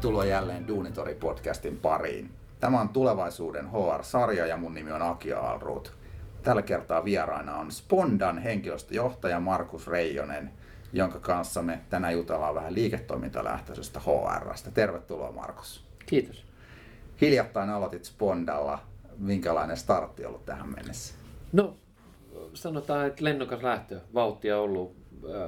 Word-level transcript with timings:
Tervetuloa 0.00 0.24
jälleen 0.24 0.68
Duunitori-podcastin 0.68 1.76
pariin. 1.82 2.30
Tämä 2.60 2.80
on 2.80 2.88
tulevaisuuden 2.88 3.70
HR-sarja 3.70 4.46
ja 4.46 4.56
mun 4.56 4.74
nimi 4.74 4.92
on 4.92 5.02
Aki 5.02 5.32
Alruut. 5.32 5.92
Tällä 6.42 6.62
kertaa 6.62 7.04
vieraina 7.04 7.56
on 7.56 7.72
Spondan 7.72 8.38
henkilöstöjohtaja 8.38 9.40
Markus 9.40 9.86
Reijonen, 9.86 10.50
jonka 10.92 11.18
kanssa 11.18 11.62
me 11.62 11.80
tänään 11.90 12.14
jutellaan 12.14 12.54
vähän 12.54 12.74
liiketoimintalähtöisestä 12.74 14.00
HRstä. 14.00 14.70
Tervetuloa 14.70 15.32
Markus. 15.32 15.84
Kiitos. 16.06 16.46
Hiljattain 17.20 17.70
aloitit 17.70 18.04
Spondalla. 18.04 18.78
Minkälainen 19.18 19.76
startti 19.76 20.24
ollut 20.24 20.44
tähän 20.44 20.68
mennessä? 20.68 21.14
No, 21.52 21.76
sanotaan, 22.54 23.06
että 23.06 23.24
lennokas 23.24 23.62
lähtö. 23.62 24.00
Vauhtia 24.14 24.58
on 24.58 24.64
ollut 24.64 24.96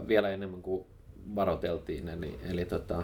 vielä 0.08 0.30
enemmän 0.30 0.62
kuin 0.62 0.86
varoteltiin. 1.34 2.08
Eli, 2.08 2.40
eli 2.50 2.64
tota, 2.64 3.02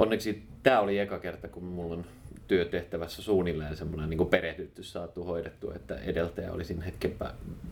onneksi 0.00 0.42
tämä 0.62 0.80
oli 0.80 0.98
eka 0.98 1.18
kerta, 1.18 1.48
kun 1.48 1.64
mulla 1.64 1.94
on 1.94 2.04
työtehtävässä 2.48 3.22
suunnilleen 3.22 3.76
semmoinen 3.76 4.10
niin 4.10 4.26
perehdytty 4.26 4.82
saatu 4.82 5.24
hoidettu, 5.24 5.70
että 5.70 5.96
edeltäjä 5.96 6.52
oli 6.52 6.64
siinä 6.64 6.84
hetken 6.84 7.16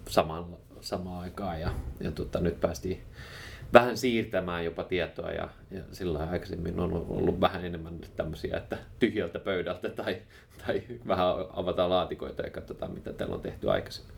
samaan, 0.09 0.47
samaan 0.81 1.23
aikaan 1.23 1.61
ja, 1.61 1.71
ja 2.01 2.11
tota, 2.11 2.41
nyt 2.41 2.61
päästiin 2.61 3.03
vähän 3.73 3.97
siirtämään 3.97 4.65
jopa 4.65 4.85
tietoa 4.85 5.31
ja, 5.31 5.49
ja 5.71 5.83
sillä 5.93 6.19
aikaisemmin 6.19 6.81
on 6.81 7.07
ollut 7.09 7.41
vähän 7.41 7.65
enemmän 7.65 7.99
tämmöisiä, 8.17 8.57
että 8.57 8.79
tyhjältä 8.99 9.39
pöydältä 9.39 9.89
tai, 9.89 10.23
tai 10.67 10.83
vähän 11.07 11.27
avataan 11.51 11.91
laatikoita 11.91 12.43
ja 12.43 12.51
katsotaan 12.51 12.93
mitä 12.93 13.13
täällä 13.13 13.35
on 13.35 13.41
tehty 13.41 13.71
aikaisemmin. 13.71 14.15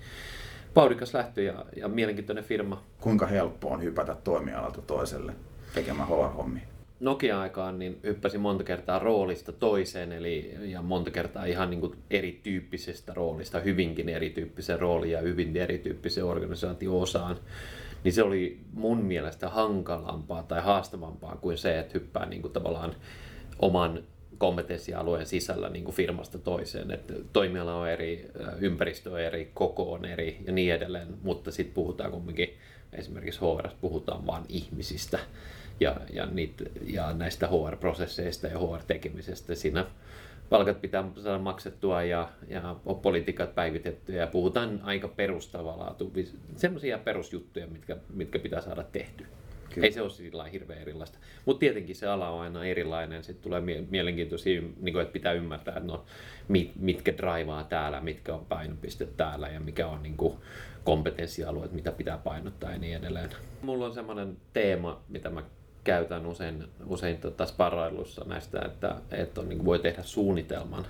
Vauhdikas 0.77 1.15
lähtö 1.15 1.43
ja, 1.43 1.65
ja 1.77 1.89
mielenkiintoinen 1.89 2.45
firma. 2.45 2.85
Kuinka 3.01 3.27
helppo 3.27 3.69
on 3.69 3.83
hypätä 3.83 4.17
toimialalta 4.25 4.83
toiselle 4.83 5.33
tekemään 5.75 6.09
HR-hommia? 6.09 6.80
Nokia-aikaan 7.01 7.79
niin 7.79 7.99
hyppäsin 8.05 8.41
monta 8.41 8.65
kertaa 8.65 8.99
roolista 8.99 9.53
toiseen, 9.53 10.13
eli 10.13 10.55
ja 10.63 10.83
monta 10.83 11.11
kertaa 11.11 11.45
ihan 11.45 11.71
niin 11.71 11.81
kuin 11.81 11.97
erityyppisestä 12.11 13.15
roolista, 13.15 13.61
hyvinkin 13.61 14.09
erityyppisen 14.09 14.81
roolin 14.81 15.11
ja 15.11 15.21
hyvin 15.21 15.57
erityyppisen 15.57 16.25
organisaatio-osaan. 16.25 17.37
Niin 18.05 18.13
se 18.13 18.23
oli 18.23 18.61
mun 18.73 18.99
mielestä 18.99 19.49
hankalampaa 19.49 20.43
tai 20.43 20.61
haastavampaa 20.61 21.37
kuin 21.37 21.59
se, 21.59 21.79
että 21.79 21.93
hyppää 21.95 22.27
niin 22.27 22.43
kuin 22.43 22.53
tavallaan 22.53 22.95
oman 23.59 24.05
kompetenssialueen 24.39 25.27
sisällä 25.27 25.69
niin 25.69 25.85
kuin 25.85 25.95
firmasta 25.95 26.39
toiseen. 26.39 26.91
Että 26.91 27.15
toimiala 27.33 27.75
on 27.75 27.89
eri, 27.89 28.31
ympäristö 28.59 29.11
on 29.11 29.21
eri, 29.21 29.51
koko 29.55 29.93
on 29.93 30.05
eri 30.05 30.39
ja 30.47 30.53
niin 30.53 30.75
edelleen, 30.75 31.09
mutta 31.23 31.51
sitten 31.51 31.75
puhutaan 31.75 32.11
kumminkin, 32.11 32.57
esimerkiksi 32.93 33.41
HR 33.41 33.69
puhutaan 33.81 34.27
vain 34.27 34.45
ihmisistä 34.49 35.19
ja, 35.81 35.97
ja, 36.13 36.27
niitä, 36.27 36.65
ja 36.83 37.13
näistä 37.13 37.47
HR-prosesseista 37.47 38.47
ja 38.47 38.59
HR-tekemisestä. 38.59 39.55
Siinä 39.55 39.87
palkat 40.51 40.81
pitää 40.81 41.05
saada 41.23 41.39
maksettua 41.39 42.03
ja, 42.03 42.29
ja 42.49 42.77
politiikat 43.03 43.55
päivitettyä 43.55 44.17
ja 44.17 44.27
puhutaan 44.27 44.81
aika 44.83 45.09
perustavaa 45.09 45.97
semmoisia 46.57 46.99
perusjuttuja, 46.99 47.67
mitkä, 47.67 47.97
mitkä 48.15 48.39
pitää 48.39 48.61
saada 48.61 48.83
tehtyä. 48.83 49.27
Kyllä. 49.75 49.87
Ei 49.87 49.93
se 49.93 50.03
ole 50.03 50.11
sillä 50.11 50.45
hirveän 50.45 50.81
erilaista. 50.81 51.19
Mutta 51.45 51.61
tietenkin 51.61 51.97
se 51.97 52.07
ala 52.07 52.31
on 52.31 52.41
aina 52.41 52.65
erilainen. 52.65 53.25
Sitten 53.25 53.43
tulee 53.43 53.61
mielenkiintoisia, 53.91 54.61
niin 54.61 54.93
kuin, 54.93 55.03
että 55.03 55.13
pitää 55.13 55.33
ymmärtää, 55.33 55.77
että 55.77 55.87
no, 55.87 56.05
mit, 56.49 56.73
mitkä 56.77 57.17
draivaa 57.17 57.65
täällä, 57.65 58.01
mitkä 58.01 58.35
on 58.35 58.47
painopiste 58.47 59.07
täällä 59.17 59.49
ja 59.49 59.61
mikä 59.61 59.87
on 59.87 60.03
niin 60.03 60.17
kuin, 60.17 60.35
kompetenssialueet, 60.85 61.73
mitä 61.73 61.93
pitää 61.93 62.19
painottaa 62.19 62.73
ja 62.73 62.79
niin 62.79 62.97
edelleen. 62.97 63.31
Mulla 63.63 63.87
on 63.87 63.95
semmoinen 63.95 64.37
teema, 64.53 65.01
mitä 65.09 65.31
mä 65.31 65.43
käytän 65.85 66.27
usein, 66.27 66.65
usein 66.87 67.19
tota 67.19 67.47
sparrailussa 67.47 68.25
näistä, 68.25 68.61
että, 68.67 68.97
että 69.11 69.41
on, 69.41 69.49
niin 69.49 69.65
voi 69.65 69.79
tehdä 69.79 70.03
suunnitelman 70.03 70.87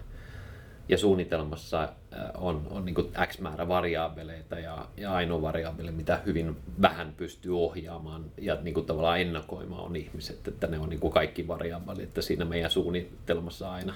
ja 0.91 0.99
suunnitelmassa 0.99 1.83
äh, 1.83 1.91
on, 2.35 2.67
on 2.71 2.85
niin 2.85 2.95
X 3.27 3.39
määrä 3.39 3.69
variaabeleita 3.69 4.59
ja, 4.59 4.87
ja 4.97 5.13
ainoa 5.13 5.43
variaabeli, 5.43 5.93
mitä 5.93 6.21
hyvin 6.27 6.57
vähän 6.83 7.13
pystyy 7.17 7.65
ohjaamaan 7.65 8.25
ja 8.39 8.59
niin 8.63 8.75
kuin 8.75 8.87
tavallaan 8.87 9.21
ennakoimaan 9.21 9.85
on 9.85 9.97
ihmiset, 9.97 10.49
että 10.49 10.67
ne 10.67 10.79
on 10.79 10.89
niin 10.89 11.01
kuin 11.01 11.13
kaikki 11.13 11.49
variaabelit, 11.49 12.05
että 12.05 12.23
siinä 12.23 12.45
meidän 12.45 12.71
suunnitelmassa 12.71 13.73
aina. 13.73 13.95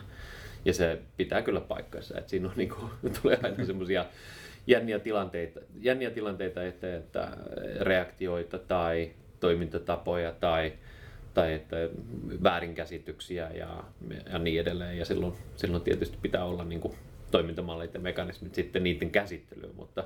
Ja 0.64 0.74
se 0.74 1.02
pitää 1.16 1.42
kyllä 1.42 1.60
paikkansa, 1.60 2.18
että 2.18 2.30
siinä 2.30 2.48
on 2.48 2.54
niin 2.56 2.68
kuin, 2.68 2.90
tulee 3.22 3.38
aina 3.42 3.64
semmoisia 3.64 4.04
jänniä 4.66 4.98
tilanteita, 4.98 5.60
jänniä 5.80 6.10
tilanteita 6.10 6.62
eteen, 6.62 6.98
että 6.98 7.28
reaktioita 7.80 8.58
tai 8.58 9.10
toimintatapoja 9.44 10.32
tai 10.32 10.72
tai 11.34 11.52
että 11.52 11.76
väärinkäsityksiä 12.42 13.50
ja, 13.54 13.84
ja 14.32 14.38
niin 14.38 14.60
edelleen. 14.60 14.98
Ja 14.98 15.04
silloin, 15.04 15.34
silloin 15.56 15.82
tietysti 15.82 16.18
pitää 16.22 16.44
olla 16.44 16.64
niin 16.64 16.80
kuin 16.80 16.94
toimintamallit 17.30 17.94
ja 17.94 18.00
mekanismit 18.00 18.54
sitten 18.54 18.82
niiden 18.82 19.10
käsittelyyn, 19.10 19.74
mutta 19.76 20.04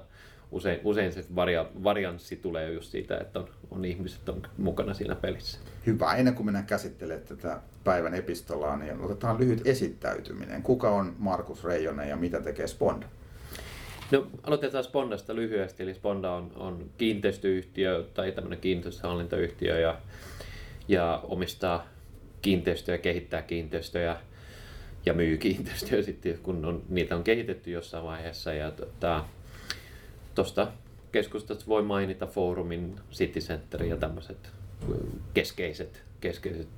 usein, 0.51 0.81
usein 0.85 1.13
se 1.13 1.25
varia, 1.35 1.67
varianssi 1.85 2.37
tulee 2.37 2.73
just 2.73 2.91
siitä, 2.91 3.19
että 3.19 3.39
on, 3.39 3.49
on 3.71 3.85
ihmiset 3.85 4.29
on 4.29 4.43
mukana 4.57 4.95
siinä 4.95 5.15
pelissä. 5.15 5.59
Hyvä. 5.87 6.15
Ennen 6.15 6.35
kuin 6.35 6.47
mennään 6.47 6.67
käsittelemään 6.67 7.27
tätä 7.27 7.61
päivän 7.85 8.15
epistolaa, 8.15 8.77
niin 8.77 9.01
otetaan 9.01 9.39
lyhyt 9.39 9.67
esittäytyminen. 9.67 10.63
Kuka 10.63 10.91
on 10.91 11.17
Markus 11.19 11.65
Reijonen 11.65 12.09
ja 12.09 12.17
mitä 12.17 12.41
tekee 12.41 12.67
Sponda? 12.67 13.07
No, 14.11 14.27
aloitetaan 14.43 14.85
Spondasta 14.85 15.35
lyhyesti. 15.35 15.83
Eli 15.83 15.95
Sponda 15.95 16.33
on, 16.33 16.53
on 16.57 16.91
kiinteistöyhtiö 16.99 18.05
tai 18.15 18.33
tämmöinen 18.33 18.61
kiinteistöhallintoyhtiö 18.61 19.81
ja 19.81 19.99
ja 20.89 21.21
omistaa 21.29 21.87
kiinteistöjä, 22.43 22.99
kehittää 22.99 23.43
kiinteistöjä 23.43 24.17
ja 25.07 25.15
myy 25.15 25.37
kiinteistöjä 25.37 26.03
sitten, 26.03 26.39
kun 26.43 26.65
on, 26.65 26.83
niitä 26.89 27.17
on 27.17 27.25
kehitetty 27.25 27.71
jossain 27.71 28.05
vaiheessa. 28.05 28.53
Ja 28.53 28.73
tuosta 30.35 30.65
tota, 30.65 30.73
keskustasta 31.13 31.65
voi 31.69 31.83
mainita 31.83 32.27
foorumin, 32.27 32.97
City 33.13 33.41
Center 33.41 33.83
ja 33.85 33.97
tämmöiset 33.97 34.51
keskeiset, 35.35 36.03
keskeiset 36.21 36.69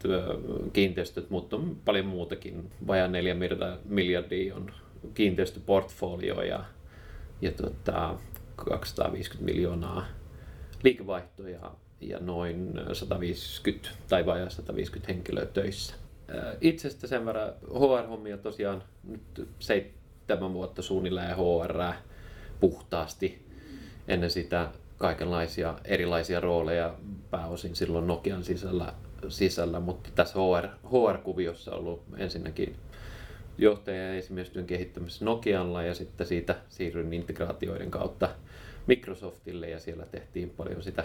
kiinteistöt, 0.72 1.30
mutta 1.30 1.56
on 1.56 1.76
paljon 1.84 2.06
muutakin. 2.06 2.70
Vajaan 2.86 3.12
4 3.12 3.36
miljardia 3.84 4.56
on 4.56 4.72
kiinteistöportfolio 5.14 6.42
ja, 6.42 6.64
ja 7.42 7.52
tota, 7.52 8.18
250 8.56 9.52
miljoonaa 9.52 10.06
liikevaihtoja 10.82 11.72
ja 12.00 12.18
noin 12.20 12.72
150 12.92 13.88
tai 14.08 14.26
vajaa 14.26 14.50
150 14.50 15.12
henkilöä 15.12 15.46
töissä. 15.46 15.94
Itsestä 16.60 17.06
sen 17.06 17.26
verran 17.26 17.52
HR-hommia 17.62 18.38
tosiaan 18.38 18.82
nyt 19.08 19.48
seitsemän 19.58 20.52
vuotta 20.52 20.82
suunnilleen 20.82 21.36
HR 21.36 21.94
puhtaasti. 22.60 23.46
Ennen 24.08 24.30
sitä 24.30 24.70
kaikenlaisia 24.98 25.74
erilaisia 25.84 26.40
rooleja 26.40 26.94
pääosin 27.30 27.76
silloin 27.76 28.06
Nokian 28.06 28.44
sisällä, 28.44 28.92
sisällä 29.28 29.80
mutta 29.80 30.10
tässä 30.14 30.38
HR, 30.38 30.68
HR-kuviossa 30.86 31.72
on 31.72 31.78
ollut 31.78 32.02
ensinnäkin 32.16 32.76
johtaja 33.60 34.06
ja 34.06 34.14
esimiestyön 34.14 34.66
kehittämisessä 34.66 35.24
Nokialla 35.24 35.82
ja 35.82 35.94
sitten 35.94 36.26
siitä 36.26 36.56
siirryin 36.68 37.12
integraatioiden 37.12 37.90
kautta 37.90 38.28
Microsoftille 38.86 39.68
ja 39.68 39.80
siellä 39.80 40.06
tehtiin 40.06 40.50
paljon 40.50 40.82
sitä 40.82 41.04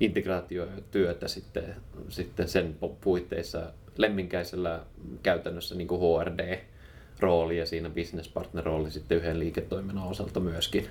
integraatiotyötä 0.00 1.28
sitten, 1.28 1.74
sitten 2.08 2.48
sen 2.48 2.76
puitteissa 3.00 3.72
lemminkäisellä 3.96 4.80
käytännössä 5.22 5.74
niin 5.74 5.88
kuin 5.88 6.00
HRD-rooli 6.00 7.58
ja 7.58 7.66
siinä 7.66 7.90
business 7.90 8.28
partner 8.28 8.64
rooli 8.64 8.90
sitten 8.90 9.18
yhden 9.18 9.38
liiketoiminnan 9.38 10.08
osalta 10.08 10.40
myöskin. 10.40 10.88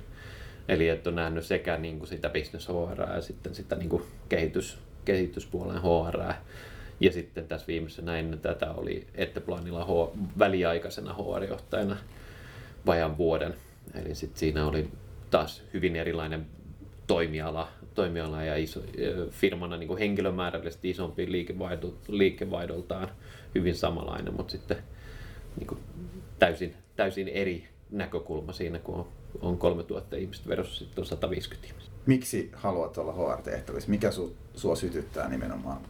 Eli 0.67 0.89
että 0.89 1.09
on 1.09 1.15
nähnyt 1.15 1.45
sekä 1.45 1.77
niin 1.77 1.99
kuin 1.99 2.09
sitä 2.09 2.29
business 2.29 2.67
HR 2.69 3.01
ja 3.15 3.21
sitten 3.21 3.55
sitä 3.55 3.75
niin 3.75 3.89
kuin 3.89 4.03
kehitys, 4.29 4.77
kehityspuolen 5.05 5.81
HR. 5.81 6.33
Ja 6.99 7.11
sitten 7.11 7.47
tässä 7.47 7.67
viimeisessä 7.67 8.17
ennen 8.17 8.39
tätä 8.39 8.71
oli 8.71 9.07
Etteplanilla 9.15 9.85
H, 9.85 10.17
väliaikaisena 10.39 11.13
HR-johtajana 11.13 11.97
vajan 12.85 13.17
vuoden. 13.17 13.55
Eli 13.95 14.15
sitten 14.15 14.39
siinä 14.39 14.67
oli 14.67 14.89
taas 15.29 15.63
hyvin 15.73 15.95
erilainen 15.95 16.45
toimiala, 17.07 17.67
toimiala 17.93 18.43
ja 18.43 18.55
iso, 18.55 18.81
firmana 19.29 19.77
niin 19.77 19.87
kuin 19.87 19.99
henkilömäärällisesti 19.99 20.89
isompi 20.89 21.47
liikevaihdoltaan 22.07 23.09
hyvin 23.55 23.75
samanlainen, 23.75 24.33
mutta 24.33 24.51
sitten 24.51 24.77
niin 25.59 25.67
kuin 25.67 25.79
täysin, 26.39 26.75
täysin 26.95 27.27
eri 27.27 27.67
näkökulma 27.91 28.53
siinä, 28.53 28.79
kun 28.79 28.95
on, 28.95 29.07
on 29.41 29.57
3000 29.57 30.15
ihmistä 30.15 30.49
versus 30.49 30.79
sitten 30.79 31.01
on 31.01 31.05
150 31.05 31.67
ihmistä. 31.67 31.91
Miksi 32.05 32.49
haluat 32.53 32.97
olla 32.97 33.13
HR-tehtävissä? 33.13 33.89
Mikä 33.89 34.11
su, 34.11 34.35
sua 34.55 34.75
sytyttää 34.75 35.29
nimenomaan 35.29 35.81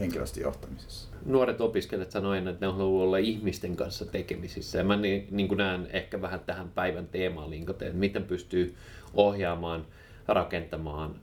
henkilöstöjohtamisessa? 0.00 1.08
Nuoret 1.26 1.60
opiskelijat 1.60 2.10
sanoivat, 2.10 2.48
että 2.48 2.66
ne 2.66 2.72
haluavat 2.72 3.04
olla 3.04 3.18
ihmisten 3.18 3.76
kanssa 3.76 4.06
tekemisissä. 4.06 4.78
Ja 4.78 4.84
mä 4.84 4.96
niin, 4.96 5.28
niin 5.30 5.48
kuin 5.48 5.58
näen 5.58 5.88
ehkä 5.92 6.22
vähän 6.22 6.40
tähän 6.40 6.68
päivän 6.68 7.06
teemaan 7.06 7.50
linkoteen, 7.50 7.88
että 7.88 8.00
miten 8.00 8.24
pystyy 8.24 8.74
ohjaamaan– 9.14 9.86
rakentamaan 10.28 11.14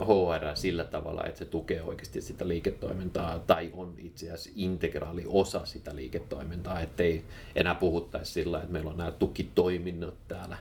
HR 0.00 0.56
sillä 0.56 0.84
tavalla, 0.84 1.24
että 1.24 1.38
se 1.38 1.44
tukee 1.44 1.82
oikeasti 1.82 2.20
sitä 2.20 2.48
liiketoimintaa 2.48 3.38
tai 3.38 3.70
on 3.72 3.94
itse 3.98 4.26
asiassa 4.26 4.50
integraali 4.56 5.24
osa 5.26 5.66
sitä 5.66 5.96
liiketoimintaa, 5.96 6.80
ettei 6.80 7.24
enää 7.56 7.74
puhuttaisi 7.74 8.32
sillä, 8.32 8.58
että 8.58 8.72
meillä 8.72 8.90
on 8.90 8.96
nämä 8.96 9.10
tukitoiminnot 9.10 10.14
täällä, 10.28 10.56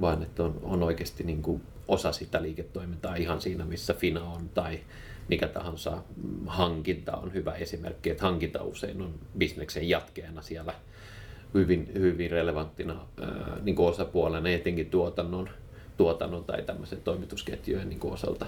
vaan 0.00 0.22
että 0.22 0.44
on, 0.44 0.60
on 0.62 0.82
oikeasti 0.82 1.24
niin 1.24 1.42
kuin 1.42 1.62
osa 1.88 2.12
sitä 2.12 2.42
liiketoimintaa 2.42 3.14
ihan 3.14 3.40
siinä, 3.40 3.64
missä 3.64 3.94
Fina 3.94 4.24
on 4.24 4.48
tai 4.48 4.80
mikä 5.30 5.48
tahansa 5.48 5.98
hankinta 6.46 7.16
on 7.16 7.34
hyvä 7.34 7.52
esimerkki, 7.52 8.10
että 8.10 8.24
hankinta 8.24 8.62
usein 8.62 9.02
on 9.02 9.14
bisneksen 9.38 9.88
jatkeena 9.88 10.42
siellä 10.42 10.74
hyvin, 11.54 11.90
hyvin 11.94 12.30
relevanttina 12.30 13.06
niin 13.62 13.76
kuin 13.76 13.88
osapuolena, 13.88 14.48
etenkin 14.48 14.90
tuotannon, 14.90 15.48
tuotannon 15.96 16.44
tai 16.44 16.62
tämmöisen 16.62 17.00
toimitusketjujen 17.02 17.88
niin 17.88 18.00
kuin 18.00 18.14
osalta. 18.14 18.46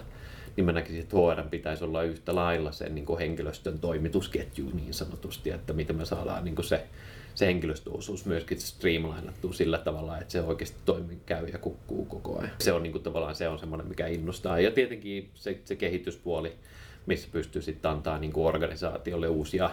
Niin 0.57 0.65
mä 0.65 0.73
näkisin, 0.73 1.01
että 1.01 1.17
HR 1.17 1.49
pitäisi 1.51 1.85
olla 1.85 2.03
yhtä 2.03 2.35
lailla 2.35 2.73
sen 2.73 2.95
niin 2.95 3.07
kuin 3.07 3.19
henkilöstön 3.19 3.79
toimitusketju 3.79 4.71
niin 4.75 4.95
sanotusti, 4.95 5.51
että 5.51 5.73
miten 5.73 5.97
me 5.97 6.05
saadaan 6.05 6.45
niin 6.45 6.55
kuin 6.55 6.65
se, 6.65 6.87
se 7.35 7.47
henkilöstöosuus 7.47 8.27
myöskin 8.27 8.61
streamlinattua 8.61 9.53
sillä 9.53 9.79
tavalla, 9.79 10.19
että 10.19 10.33
se 10.33 10.43
oikeasti 10.43 10.79
toimii, 10.85 11.19
käy 11.27 11.47
ja 11.47 11.59
kukkuu 11.59 12.05
koko 12.05 12.39
ajan. 12.39 12.53
Se 12.59 12.73
on 12.73 12.83
niin 12.83 12.93
kuin, 12.93 13.03
tavallaan 13.03 13.35
se 13.35 13.49
on 13.49 13.59
semmoinen, 13.59 13.89
mikä 13.89 14.07
innostaa. 14.07 14.61
Ja 14.61 14.71
tietenkin 14.71 15.31
se, 15.35 15.59
se 15.65 15.77
kehityspuoli, 15.77 16.53
missä 17.07 17.29
pystyy 17.33 17.63
sitten 17.63 17.91
antaa 17.91 18.19
niin 18.19 18.33
kuin 18.33 18.47
organisaatiolle 18.47 19.29
uusia, 19.29 19.71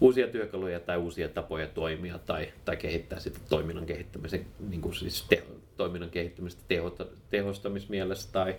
uusia 0.00 0.28
työkaluja 0.28 0.80
tai 0.80 0.98
uusia 0.98 1.28
tapoja 1.28 1.66
toimia 1.66 2.18
tai, 2.18 2.52
tai 2.64 2.76
kehittää 2.76 3.20
sitä 3.20 3.38
toiminnan 3.48 3.86
kehittämisen, 3.86 4.46
niin 4.68 4.80
kuin 4.80 4.94
siis 4.94 5.24
te, 5.28 5.42
toiminnan 5.76 6.10
kehittämistä 6.10 6.62
teho, 6.68 6.96
tehostamismielessä 7.30 8.28
tai 8.32 8.56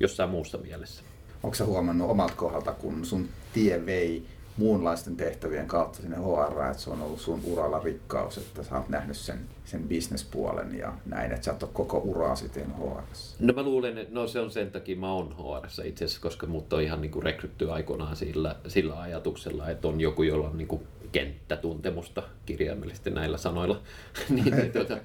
jossain 0.00 0.30
muussa 0.30 0.58
mielessä. 0.58 1.02
Onko 1.42 1.54
sä 1.54 1.64
huomannut 1.64 2.10
omalta 2.10 2.34
kohdalta, 2.34 2.72
kun 2.72 3.04
sun 3.04 3.28
tie 3.52 3.86
vei 3.86 4.22
muunlaisten 4.56 5.16
tehtävien 5.16 5.66
kautta 5.66 6.02
sinne 6.02 6.16
HR, 6.16 6.62
että 6.70 6.82
se 6.82 6.90
on 6.90 7.02
ollut 7.02 7.20
sun 7.20 7.40
uralla 7.44 7.78
rikkaus, 7.78 8.38
että 8.38 8.62
sä 8.62 8.76
oot 8.76 8.88
nähnyt 8.88 9.16
sen, 9.16 9.38
sen 9.64 9.88
bisnespuolen 9.88 10.78
ja 10.78 10.92
näin, 11.06 11.32
että 11.32 11.44
sä 11.44 11.52
oot 11.52 11.70
koko 11.72 11.98
uraa 11.98 12.36
sitten 12.36 12.74
HR. 12.76 13.02
No 13.40 13.52
mä 13.52 13.62
luulen, 13.62 13.98
että 13.98 14.14
no 14.14 14.26
se 14.26 14.40
on 14.40 14.50
sen 14.50 14.70
takia 14.70 14.96
mä 14.96 15.12
oon 15.12 15.34
HR 15.38 15.66
itse 15.84 16.04
asiassa, 16.04 16.22
koska 16.22 16.46
mut 16.46 16.72
on 16.72 16.82
ihan 16.82 17.00
niinku 17.00 17.20
rekrytty 17.20 17.70
aikoinaan 17.70 18.16
sillä, 18.16 18.56
sillä 18.68 19.00
ajatuksella, 19.00 19.70
että 19.70 19.88
on 19.88 20.00
joku, 20.00 20.22
jolla 20.22 20.48
on 20.48 20.58
niinku 20.58 20.82
kenttätuntemusta 21.12 22.22
kirjaimellisesti 22.46 23.10
näillä 23.10 23.38
sanoilla. 23.38 23.82
niin, 24.28 24.56
niin, 24.56 24.72
tuota, 24.72 24.98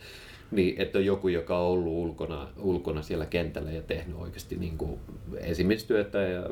niin, 0.51 0.81
että 0.81 0.97
on 0.97 1.05
joku, 1.05 1.27
joka 1.27 1.59
on 1.59 1.67
ollut 1.67 1.93
ulkona, 1.93 2.47
ulkona 2.57 3.01
siellä 3.01 3.25
kentällä 3.25 3.71
ja 3.71 3.81
tehnyt 3.81 4.17
oikeasti 4.17 4.55
niin 4.55 4.77
kuin 4.77 4.99
esimiestyötä 5.37 6.17
ja 6.17 6.49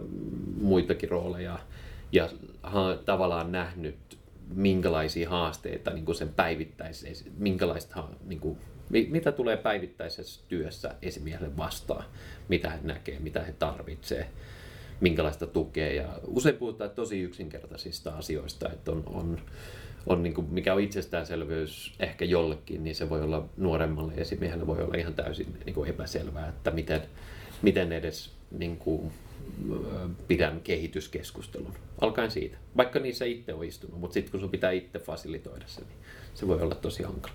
muitakin 0.61 1.09
rooleja 1.09 1.59
ja 2.11 2.29
ha, 2.63 2.97
tavallaan 3.05 3.51
nähnyt 3.51 4.17
minkälaisia 4.53 5.29
haasteita 5.29 5.91
niin 5.91 6.05
kuin 6.05 6.15
sen 6.15 6.29
päivittäisessä, 6.29 7.25
minkälaista, 7.37 8.03
niin 8.25 8.39
kuin, 8.39 8.57
mitä 8.89 9.31
tulee 9.31 9.57
päivittäisessä 9.57 10.41
työssä 10.47 10.95
esimiehelle 11.01 11.57
vastaan, 11.57 12.05
mitä 12.47 12.69
he 12.69 12.79
näkee, 12.83 13.19
mitä 13.19 13.43
he 13.43 13.53
tarvitsee, 13.59 14.29
minkälaista 15.01 15.47
tukea. 15.47 15.93
Ja 15.93 16.19
usein 16.27 16.55
puhutaan 16.55 16.89
tosi 16.89 17.19
yksinkertaisista 17.19 18.11
asioista, 18.11 18.69
että 18.71 18.91
on, 18.91 19.03
on, 19.05 19.41
on 20.07 20.23
niin 20.23 20.33
kuin, 20.33 20.47
mikä 20.49 20.73
on 20.73 20.81
itsestäänselvyys 20.81 21.95
ehkä 21.99 22.25
jollekin, 22.25 22.83
niin 22.83 22.95
se 22.95 23.09
voi 23.09 23.21
olla 23.21 23.49
nuoremmalle 23.57 24.13
esimiehelle 24.17 24.67
voi 24.67 24.81
olla 24.81 24.97
ihan 24.97 25.13
täysin 25.13 25.57
niin 25.65 25.73
kuin 25.73 25.89
epäselvää, 25.89 26.49
että 26.49 26.71
miten, 26.71 27.01
miten 27.61 27.91
edes 27.91 28.31
niin 28.51 28.77
kuin, 28.77 29.11
pidän 30.27 30.61
kehityskeskustelun. 30.61 31.73
Alkaen 32.01 32.31
siitä. 32.31 32.57
Vaikka 32.77 32.99
niissä 32.99 33.25
itse 33.25 33.53
on 33.53 33.63
istunut, 33.63 33.99
mutta 33.99 34.13
sitten 34.13 34.31
kun 34.31 34.39
sun 34.39 34.49
pitää 34.49 34.71
itse 34.71 34.99
fasilitoida 34.99 35.65
se, 35.67 35.81
niin 35.81 35.97
se 36.33 36.47
voi 36.47 36.61
olla 36.61 36.75
tosi 36.75 37.03
hankala. 37.03 37.33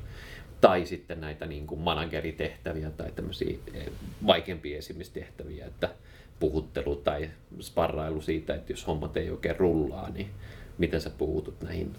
Tai 0.61 0.87
sitten 0.87 1.21
näitä 1.21 1.47
niin 1.47 1.67
kuin 1.67 1.81
manageritehtäviä 1.81 2.91
tai 2.91 3.13
tämmöisiä 3.13 3.57
eh, 3.75 3.87
vaikeampia 4.27 4.79
esimistehtäviä, 4.79 5.67
että 5.67 5.95
puhuttelu 6.41 6.97
tai 6.97 7.31
sparrailu 7.61 8.21
siitä, 8.21 8.55
että 8.55 8.73
jos 8.73 8.87
hommat 8.87 9.17
ei 9.17 9.31
oikein 9.31 9.57
rullaa, 9.57 10.11
niin 10.11 10.31
miten 10.79 11.01
sä 11.01 11.11
puhutut 11.11 11.61
näihin 11.61 11.97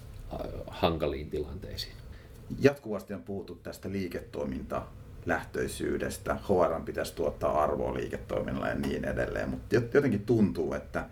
hankaliin 0.66 1.30
tilanteisiin. 1.30 1.92
Jatkuvasti 2.60 3.14
on 3.14 3.22
puhuttu 3.22 3.54
tästä 3.62 3.92
liiketoiminta 3.92 4.86
lähtöisyydestä. 5.26 6.34
HR 6.34 6.80
pitäisi 6.84 7.14
tuottaa 7.14 7.62
arvoa 7.62 7.94
liiketoiminnalle 7.94 8.68
ja 8.68 8.74
niin 8.74 9.04
edelleen, 9.04 9.48
mutta 9.48 9.74
jotenkin 9.74 10.26
tuntuu, 10.26 10.74
että 10.74 11.04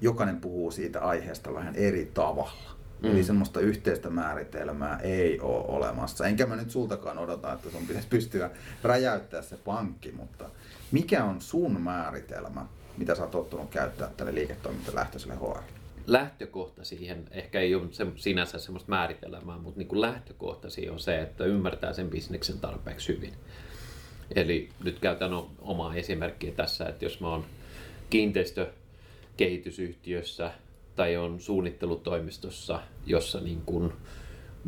jokainen 0.00 0.40
puhuu 0.40 0.70
siitä 0.70 1.00
aiheesta 1.00 1.54
vähän 1.54 1.74
eri 1.76 2.10
tavalla. 2.14 2.72
Mm. 3.02 3.10
Eli 3.10 3.24
semmoista 3.24 3.60
yhteistä 3.60 4.10
määritelmää 4.10 4.98
ei 4.98 5.40
ole 5.40 5.64
olemassa. 5.68 6.26
Enkä 6.26 6.46
mä 6.46 6.56
nyt 6.56 6.70
sultakaan 6.70 7.18
odota, 7.18 7.52
että 7.52 7.70
sun 7.70 7.86
pitäisi 7.86 8.08
pystyä 8.08 8.50
räjäyttää 8.82 9.42
se 9.42 9.56
pankki, 9.56 10.12
mutta 10.12 10.50
mikä 10.92 11.24
on 11.24 11.40
sun 11.40 11.80
määritelmä, 11.80 12.66
mitä 12.96 13.14
sä 13.14 13.22
oot 13.22 13.30
tottunut 13.30 13.70
käyttää 13.70 14.10
tälle 14.16 14.34
liiketoimintalähtöiselle 14.34 15.34
HR? 15.34 15.81
Lähtökohta 16.06 16.84
siihen, 16.84 17.28
ehkä 17.30 17.60
ei 17.60 17.74
ole 17.74 17.88
se, 17.90 18.06
sinänsä 18.16 18.58
semmoista 18.58 18.90
määritelmää, 18.90 19.58
mutta 19.58 19.78
niin 19.78 19.88
kuin 19.88 20.00
lähtökohta 20.00 20.70
siihen 20.70 20.92
on 20.92 21.00
se, 21.00 21.20
että 21.20 21.44
ymmärtää 21.44 21.92
sen 21.92 22.10
bisneksen 22.10 22.60
tarpeeksi 22.60 23.16
hyvin. 23.16 23.32
Eli 24.34 24.68
nyt 24.84 24.98
käytän 24.98 25.30
omaa 25.58 25.94
esimerkkiä 25.94 26.52
tässä, 26.52 26.88
että 26.88 27.04
jos 27.04 27.20
mä 27.20 27.28
oon 27.28 27.44
kiinteistökehitysyhtiössä 28.10 30.50
tai 30.96 31.16
on 31.16 31.40
suunnittelutoimistossa, 31.40 32.80
jossa 33.06 33.40
niin 33.40 33.62
kuin 33.66 33.92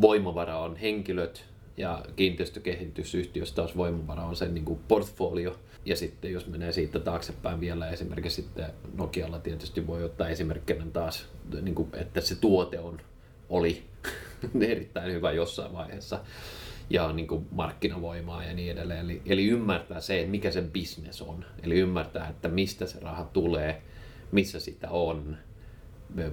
voimavara 0.01 0.61
on 0.61 0.77
henkilöt 0.77 1.45
ja 1.77 2.05
kiinteistökehitysyhtiössä 2.17 3.55
taas 3.55 3.77
voimavara 3.77 4.25
on 4.25 4.37
sen 4.37 4.55
niin 4.55 4.65
kuin 4.65 4.81
portfolio, 4.89 5.59
ja 5.85 5.97
sitten 5.97 6.33
jos 6.33 6.47
menee 6.47 6.73
siitä 6.73 7.01
taaksepäin 7.01 7.61
vielä 7.61 7.91
esimerkiksi 7.91 8.43
sitten 8.43 8.67
Nokialla 8.95 9.39
tietysti 9.39 9.87
voi 9.87 10.05
ottaa 10.05 10.29
esimerkkinä 10.29 10.87
taas, 10.93 11.29
niin 11.63 11.75
kuin, 11.75 11.89
että 11.93 12.21
se 12.21 12.35
tuote 12.35 12.79
on, 12.81 13.01
oli 13.49 13.83
erittäin 14.69 15.13
hyvä 15.13 15.33
jossain 15.33 15.73
vaiheessa 15.73 16.21
ja 16.91 17.13
niin 17.13 17.27
kuin 17.27 17.47
markkinavoimaa 17.51 18.45
ja 18.45 18.55
niin 18.55 18.73
edelleen. 18.73 19.01
Eli, 19.01 19.23
eli 19.27 19.47
ymmärtää 19.47 20.01
se, 20.01 20.19
että 20.19 20.31
mikä 20.31 20.51
sen 20.51 20.71
business 20.71 21.23
on. 21.23 21.45
Eli 21.63 21.79
ymmärtää, 21.79 22.29
että 22.29 22.49
mistä 22.49 22.87
se 22.87 23.01
raha 23.01 23.25
tulee, 23.25 23.83
missä 24.33 24.61
sitä 24.61 24.91
on, 24.91 25.37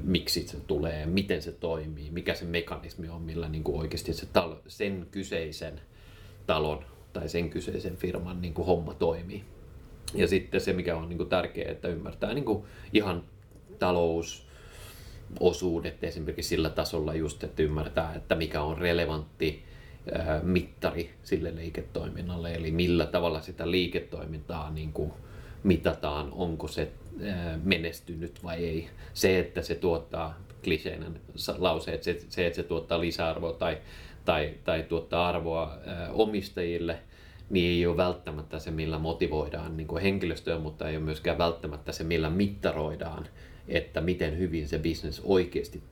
miksi 0.03 0.47
se 0.47 0.57
tulee, 0.59 1.05
miten 1.05 1.41
se 1.41 1.51
toimii, 1.51 2.11
mikä 2.11 2.33
se 2.33 2.45
mekanismi 2.45 3.09
on, 3.09 3.21
millä 3.21 3.49
niin 3.49 3.63
kuin 3.63 3.79
oikeasti 3.79 4.13
se 4.13 4.25
talo, 4.25 4.61
sen 4.67 5.07
kyseisen 5.11 5.81
talon 6.47 6.85
tai 7.13 7.29
sen 7.29 7.49
kyseisen 7.49 7.97
firman 7.97 8.41
niin 8.41 8.53
kuin 8.53 8.65
homma 8.65 8.93
toimii. 8.93 9.43
Ja 10.13 10.27
sitten 10.27 10.61
se, 10.61 10.73
mikä 10.73 10.97
on 10.97 11.09
niin 11.09 11.17
kuin 11.17 11.29
tärkeää, 11.29 11.71
että 11.71 11.87
ymmärtää 11.87 12.33
niin 12.33 12.45
kuin 12.45 12.63
ihan 12.93 13.23
talousosuudet 13.79 16.03
esimerkiksi 16.03 16.49
sillä 16.49 16.69
tasolla 16.69 17.13
just, 17.13 17.43
että 17.43 17.63
ymmärtää, 17.63 18.13
että 18.15 18.35
mikä 18.35 18.61
on 18.61 18.77
relevantti 18.77 19.63
mittari 20.43 21.13
sille 21.23 21.55
liiketoiminnalle, 21.55 22.53
eli 22.53 22.71
millä 22.71 23.05
tavalla 23.05 23.41
sitä 23.41 23.71
liiketoimintaa 23.71 24.69
niin 24.69 24.93
kuin 24.93 25.11
mitataan, 25.63 26.31
onko 26.31 26.67
se 26.67 26.91
menestynyt 27.63 28.43
vai 28.43 28.65
ei. 28.65 28.89
Se, 29.13 29.39
että 29.39 29.61
se 29.61 29.75
tuottaa 29.75 30.39
kliseinen 30.63 31.21
lause, 31.57 31.93
että 31.93 32.05
se, 32.05 32.19
se, 32.29 32.47
että 32.47 32.55
se 32.55 32.63
tuottaa 32.63 33.01
lisäarvoa 33.01 33.53
tai 33.53 33.77
tai, 34.25 34.53
tai 34.63 34.83
tuottaa 34.83 35.27
arvoa 35.27 35.77
omistajille, 36.13 36.99
niin 37.49 37.69
ei 37.69 37.85
ole 37.85 37.97
välttämättä 37.97 38.59
se, 38.59 38.71
millä 38.71 38.99
motivoidaan 38.99 39.77
niin 39.77 39.87
kuin 39.87 40.01
henkilöstöä, 40.01 40.59
mutta 40.59 40.89
ei 40.89 40.97
ole 40.97 41.05
myöskään 41.05 41.37
välttämättä 41.37 41.91
se, 41.91 42.03
millä 42.03 42.29
mittaroidaan, 42.29 43.27
että 43.67 44.01
miten 44.01 44.37
hyvin 44.37 44.67
se 44.67 44.79
business 44.79 45.21
oikeasti 45.23 45.83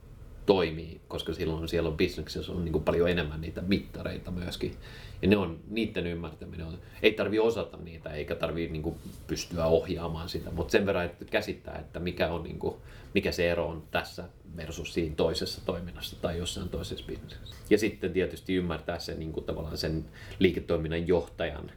toimii, 0.46 1.00
koska 1.08 1.32
silloin 1.32 1.68
siellä 1.68 1.88
on 1.88 1.96
bisneksessä 1.96 2.52
on 2.52 2.64
niin 2.64 2.72
kuin 2.72 2.84
paljon 2.84 3.10
enemmän 3.10 3.40
niitä 3.40 3.62
mittareita 3.62 4.30
myöskin. 4.30 4.74
Ja 5.22 5.28
ne 5.28 5.36
on, 5.36 5.60
niiden 5.68 6.06
ymmärtäminen 6.06 6.66
on, 6.66 6.78
ei 7.02 7.12
tarvi 7.12 7.38
osata 7.38 7.76
niitä 7.76 8.10
eikä 8.10 8.34
tarvi 8.34 8.68
niin 8.68 8.82
kuin 8.82 8.96
pystyä 9.26 9.66
ohjaamaan 9.66 10.28
sitä, 10.28 10.50
mutta 10.50 10.72
sen 10.72 10.86
verran, 10.86 11.04
että 11.04 11.24
käsittää, 11.24 11.78
että 11.78 12.00
mikä, 12.00 12.28
on, 12.28 12.42
niin 12.42 12.58
kuin, 12.58 12.74
mikä 13.14 13.32
se 13.32 13.50
ero 13.50 13.66
on 13.66 13.82
tässä 13.90 14.24
versus 14.56 14.94
siinä 14.94 15.14
toisessa 15.14 15.60
toiminnassa 15.64 16.16
tai 16.22 16.38
jossain 16.38 16.68
toisessa 16.68 17.06
bisneksessä. 17.06 17.54
Ja 17.70 17.78
sitten 17.78 18.12
tietysti 18.12 18.54
ymmärtää 18.54 18.98
sen, 18.98 19.18
niin 19.18 19.32
kuin, 19.32 19.46
tavallaan 19.46 19.78
sen 19.78 20.04
liiketoiminnan 20.38 21.08
johtajan 21.08 21.72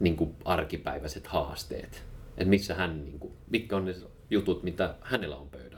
niin 0.00 0.16
kuin 0.16 0.34
arkipäiväiset 0.44 1.26
haasteet. 1.26 2.04
Että 2.36 2.50
missä 2.50 2.74
hän, 2.74 3.04
niin 3.04 3.18
kuin, 3.18 3.32
mitkä 3.50 3.76
on 3.76 3.84
ne 3.84 3.94
jutut, 4.30 4.62
mitä 4.62 4.94
hänellä 5.00 5.36
on 5.36 5.48
pöydällä 5.48 5.75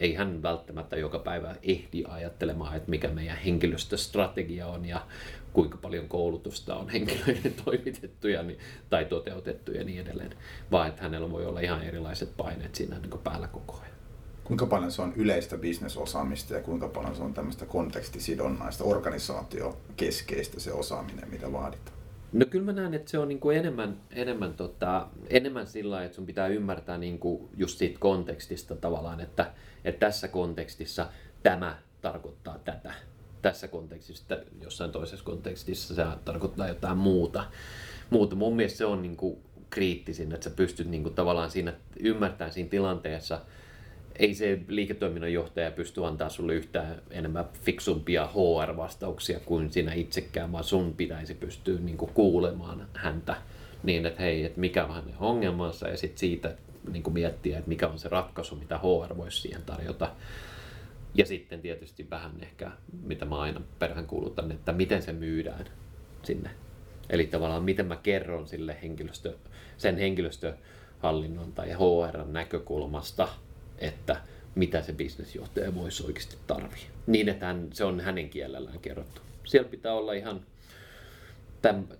Ei 0.00 0.14
hän 0.14 0.42
välttämättä 0.42 0.96
joka 0.96 1.18
päivä 1.18 1.56
ehdi 1.62 2.04
ajattelemaan, 2.08 2.76
että 2.76 2.90
mikä 2.90 3.08
meidän 3.08 3.36
henkilöstöstrategia 3.36 4.66
on 4.66 4.84
ja 4.84 5.06
kuinka 5.52 5.78
paljon 5.78 6.08
koulutusta 6.08 6.76
on 6.76 6.88
henkilöiden 6.88 7.54
toimitettu 7.64 8.28
ja, 8.28 8.42
niin, 8.42 8.58
tai 8.90 9.04
toteutettu 9.04 9.72
ja 9.72 9.84
niin 9.84 10.00
edelleen, 10.00 10.36
vaan 10.70 10.88
että 10.88 11.02
hänellä 11.02 11.30
voi 11.30 11.46
olla 11.46 11.60
ihan 11.60 11.82
erilaiset 11.82 12.36
paineet 12.36 12.74
siinä 12.74 12.98
niin 12.98 13.20
päällä 13.24 13.48
koko 13.48 13.80
ajan. 13.82 13.98
Kuinka 14.44 14.66
paljon 14.66 14.92
se 14.92 15.02
on 15.02 15.12
yleistä 15.16 15.58
bisnesosaamista 15.58 16.54
ja 16.54 16.60
kuinka 16.60 16.88
paljon 16.88 17.16
se 17.16 17.22
on 17.22 17.34
tämmöistä 17.34 17.66
kontekstisidonnaista, 17.66 18.84
organisaatiokeskeistä 18.84 20.60
se 20.60 20.72
osaaminen, 20.72 21.30
mitä 21.30 21.52
vaaditaan? 21.52 21.97
No 22.32 22.46
kyllä 22.50 22.64
mä 22.64 22.72
näen, 22.72 22.94
että 22.94 23.10
se 23.10 23.18
on 23.18 23.28
niin 23.28 23.40
kuin 23.40 23.56
enemmän, 23.56 23.96
enemmän, 24.10 24.54
tota, 24.54 25.06
enemmän 25.30 25.66
sillä 25.66 26.04
että 26.04 26.16
sun 26.16 26.26
pitää 26.26 26.46
ymmärtää 26.46 26.98
niin 26.98 27.18
kuin 27.18 27.48
just 27.56 27.78
siitä 27.78 27.98
kontekstista 27.98 28.76
tavallaan, 28.76 29.20
että, 29.20 29.52
että 29.84 30.06
tässä 30.06 30.28
kontekstissa 30.28 31.06
tämä 31.42 31.78
tarkoittaa 32.00 32.58
tätä. 32.58 32.92
Tässä 33.42 33.68
kontekstissa, 33.68 34.38
jossain 34.62 34.92
toisessa 34.92 35.24
kontekstissa 35.24 35.94
se 35.94 36.04
tarkoittaa 36.24 36.68
jotain 36.68 36.98
muuta. 36.98 37.44
muuta. 38.10 38.36
Mun 38.36 38.56
mielestä 38.56 38.78
se 38.78 38.84
on 38.84 39.02
niin 39.02 39.16
kuin 39.16 39.38
kriittisin, 39.70 40.32
että 40.32 40.44
sä 40.44 40.56
pystyt 40.56 40.86
niin 40.86 41.02
kuin 41.02 41.14
tavallaan 41.14 41.50
siinä 41.50 41.72
ymmärtämään 42.00 42.52
siinä 42.52 42.70
tilanteessa– 42.70 43.40
ei 44.18 44.34
se 44.34 44.60
liiketoiminnan 44.68 45.32
johtaja 45.32 45.70
pysty 45.70 46.06
antaa 46.06 46.28
sulle 46.28 46.54
yhtään 46.54 47.02
enemmän 47.10 47.44
fiksumpia 47.62 48.26
HR-vastauksia 48.26 49.40
kuin 49.40 49.72
sinä 49.72 49.92
itsekään, 49.92 50.52
vaan 50.52 50.64
sun 50.64 50.94
pitäisi 50.94 51.34
pystyä 51.34 51.78
niin 51.80 51.96
kuin 51.96 52.12
kuulemaan 52.14 52.88
häntä 52.94 53.36
niin, 53.82 54.06
että 54.06 54.22
hei, 54.22 54.44
että 54.44 54.60
mikä 54.60 54.84
on 54.84 54.94
hänen 54.94 55.14
ongelmansa 55.20 55.88
ja 55.88 55.96
sitten 55.96 56.18
siitä 56.18 56.54
niin 56.92 57.02
kuin 57.02 57.14
miettiä, 57.14 57.58
että 57.58 57.68
mikä 57.68 57.88
on 57.88 57.98
se 57.98 58.08
ratkaisu, 58.08 58.56
mitä 58.56 58.78
HR 58.78 59.16
voisi 59.16 59.40
siihen 59.40 59.62
tarjota. 59.62 60.10
Ja 61.14 61.26
sitten 61.26 61.60
tietysti 61.60 62.10
vähän 62.10 62.32
ehkä, 62.42 62.70
mitä 63.02 63.24
mä 63.24 63.40
aina 63.40 63.60
perään 63.78 64.06
kuulutan, 64.06 64.52
että 64.52 64.72
miten 64.72 65.02
se 65.02 65.12
myydään 65.12 65.64
sinne. 66.22 66.50
Eli 67.10 67.26
tavallaan 67.26 67.64
miten 67.64 67.86
mä 67.86 67.96
kerron 67.96 68.48
sille 68.48 68.76
henkilöstö, 68.82 69.34
sen 69.76 69.96
henkilöstöhallinnon 69.96 71.52
tai 71.52 71.72
HR 71.72 72.26
näkökulmasta– 72.26 73.28
että 73.78 74.16
mitä 74.54 74.82
se 74.82 74.92
bisnesjohtaja 74.92 75.74
voisi 75.74 76.06
oikeasti 76.06 76.36
tarvii. 76.46 76.86
Niin, 77.06 77.28
että 77.28 77.46
hän, 77.46 77.68
se 77.72 77.84
on 77.84 78.00
hänen 78.00 78.30
kielellään 78.30 78.80
kerrottu. 78.80 79.20
Siellä 79.44 79.68
pitää 79.68 79.92
olla 79.92 80.12
ihan, 80.12 80.40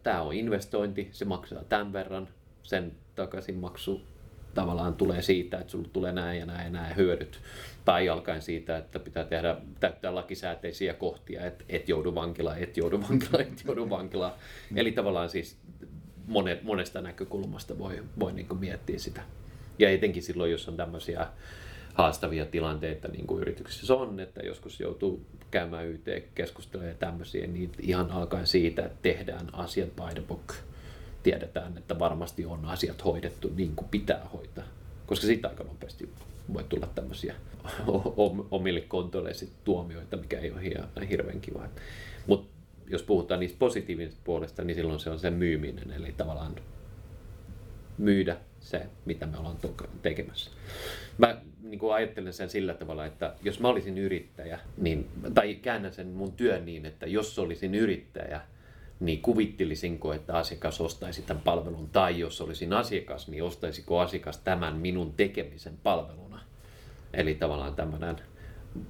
tämä 0.02 0.22
on 0.22 0.34
investointi, 0.34 1.08
se 1.12 1.24
maksaa 1.24 1.64
tämän 1.64 1.92
verran, 1.92 2.28
sen 2.62 2.92
takaisinmaksu 3.14 4.02
tavallaan 4.54 4.94
tulee 4.94 5.22
siitä, 5.22 5.58
että 5.58 5.70
sulla 5.70 5.88
tulee 5.92 6.12
näin 6.12 6.40
ja 6.40 6.46
näin 6.46 6.64
ja 6.64 6.70
näin 6.70 6.96
hyödyt. 6.96 7.40
Tai 7.84 8.08
alkaen 8.08 8.42
siitä, 8.42 8.76
että 8.76 8.98
pitää 8.98 9.24
tehdä, 9.24 9.56
täyttää 9.80 10.14
lakisääteisiä 10.14 10.94
kohtia, 10.94 11.46
että 11.46 11.64
et 11.68 11.88
joudu 11.88 12.14
vankilaan, 12.14 12.62
et 12.62 12.76
joudu 12.76 13.00
vankilaan, 13.10 13.42
et 13.42 13.62
joudu 13.66 13.90
vankilaan. 13.90 14.32
Eli 14.76 14.92
tavallaan 14.92 15.30
siis 15.30 15.56
monesta 16.62 17.00
näkökulmasta 17.00 17.78
voi, 17.78 18.02
voi 18.20 18.32
niin 18.32 18.58
miettiä 18.58 18.98
sitä. 18.98 19.22
Ja 19.78 19.90
etenkin 19.90 20.22
silloin, 20.22 20.50
jos 20.50 20.68
on 20.68 20.76
tämmöisiä 20.76 21.26
haastavia 21.98 22.46
tilanteita 22.46 23.08
niin 23.08 23.26
kuin 23.26 23.42
yrityksissä 23.42 23.94
on, 23.94 24.20
että 24.20 24.40
joskus 24.40 24.80
joutuu 24.80 25.26
käymään 25.50 25.88
YT-keskusteluja 25.88 26.88
ja 26.88 26.94
tämmöisiä, 26.94 27.46
niin 27.46 27.72
ihan 27.80 28.10
alkaen 28.10 28.46
siitä, 28.46 28.86
että 28.86 28.98
tehdään 29.02 29.54
asiat 29.54 29.96
by 29.96 30.14
the 30.14 30.22
book. 30.28 30.54
Tiedetään, 31.22 31.78
että 31.78 31.98
varmasti 31.98 32.44
on 32.44 32.64
asiat 32.64 33.04
hoidettu 33.04 33.52
niin 33.56 33.76
kuin 33.76 33.88
pitää 33.88 34.26
hoitaa, 34.32 34.64
koska 35.06 35.26
siitä 35.26 35.48
aika 35.48 35.64
nopeasti 35.64 36.12
voi 36.52 36.64
tulla 36.64 36.86
tämmöisiä 36.94 37.34
omille 38.50 38.80
kontoille 38.80 39.30
tuomioita, 39.64 40.16
mikä 40.16 40.38
ei 40.38 40.50
ole 40.50 41.08
hirveän 41.08 41.40
kiva. 41.40 41.68
Mutta 42.26 42.48
jos 42.90 43.02
puhutaan 43.02 43.40
niistä 43.40 43.58
positiivisista 43.58 44.20
puolesta, 44.24 44.64
niin 44.64 44.74
silloin 44.74 45.00
se 45.00 45.10
on 45.10 45.18
sen 45.18 45.34
myyminen, 45.34 45.90
eli 45.90 46.14
tavallaan 46.16 46.54
myydä 47.98 48.36
se, 48.60 48.86
mitä 49.04 49.26
me 49.26 49.38
ollaan 49.38 49.58
tekemässä. 50.02 50.50
Mä 51.18 51.40
niin 51.70 51.78
kuin 51.78 51.94
ajattelen 51.94 52.32
sen 52.32 52.50
sillä 52.50 52.74
tavalla, 52.74 53.06
että 53.06 53.34
jos 53.42 53.60
mä 53.60 53.68
olisin 53.68 53.98
yrittäjä, 53.98 54.58
niin, 54.76 55.08
tai 55.34 55.54
käännän 55.54 55.92
sen 55.92 56.06
mun 56.06 56.32
työn 56.32 56.64
niin, 56.64 56.86
että 56.86 57.06
jos 57.06 57.38
olisin 57.38 57.74
yrittäjä, 57.74 58.40
niin 59.00 59.22
kuvittelisinko, 59.22 60.12
että 60.12 60.36
asiakas 60.36 60.80
ostaisi 60.80 61.22
tämän 61.22 61.42
palvelun, 61.42 61.88
tai 61.88 62.20
jos 62.20 62.40
olisin 62.40 62.72
asiakas, 62.72 63.28
niin 63.28 63.42
ostaisiko 63.42 64.00
asiakas 64.00 64.38
tämän 64.38 64.76
minun 64.76 65.12
tekemisen 65.12 65.78
palveluna. 65.82 66.40
Eli 67.12 67.34
tavallaan 67.34 67.74
tämmöinen 67.74 68.16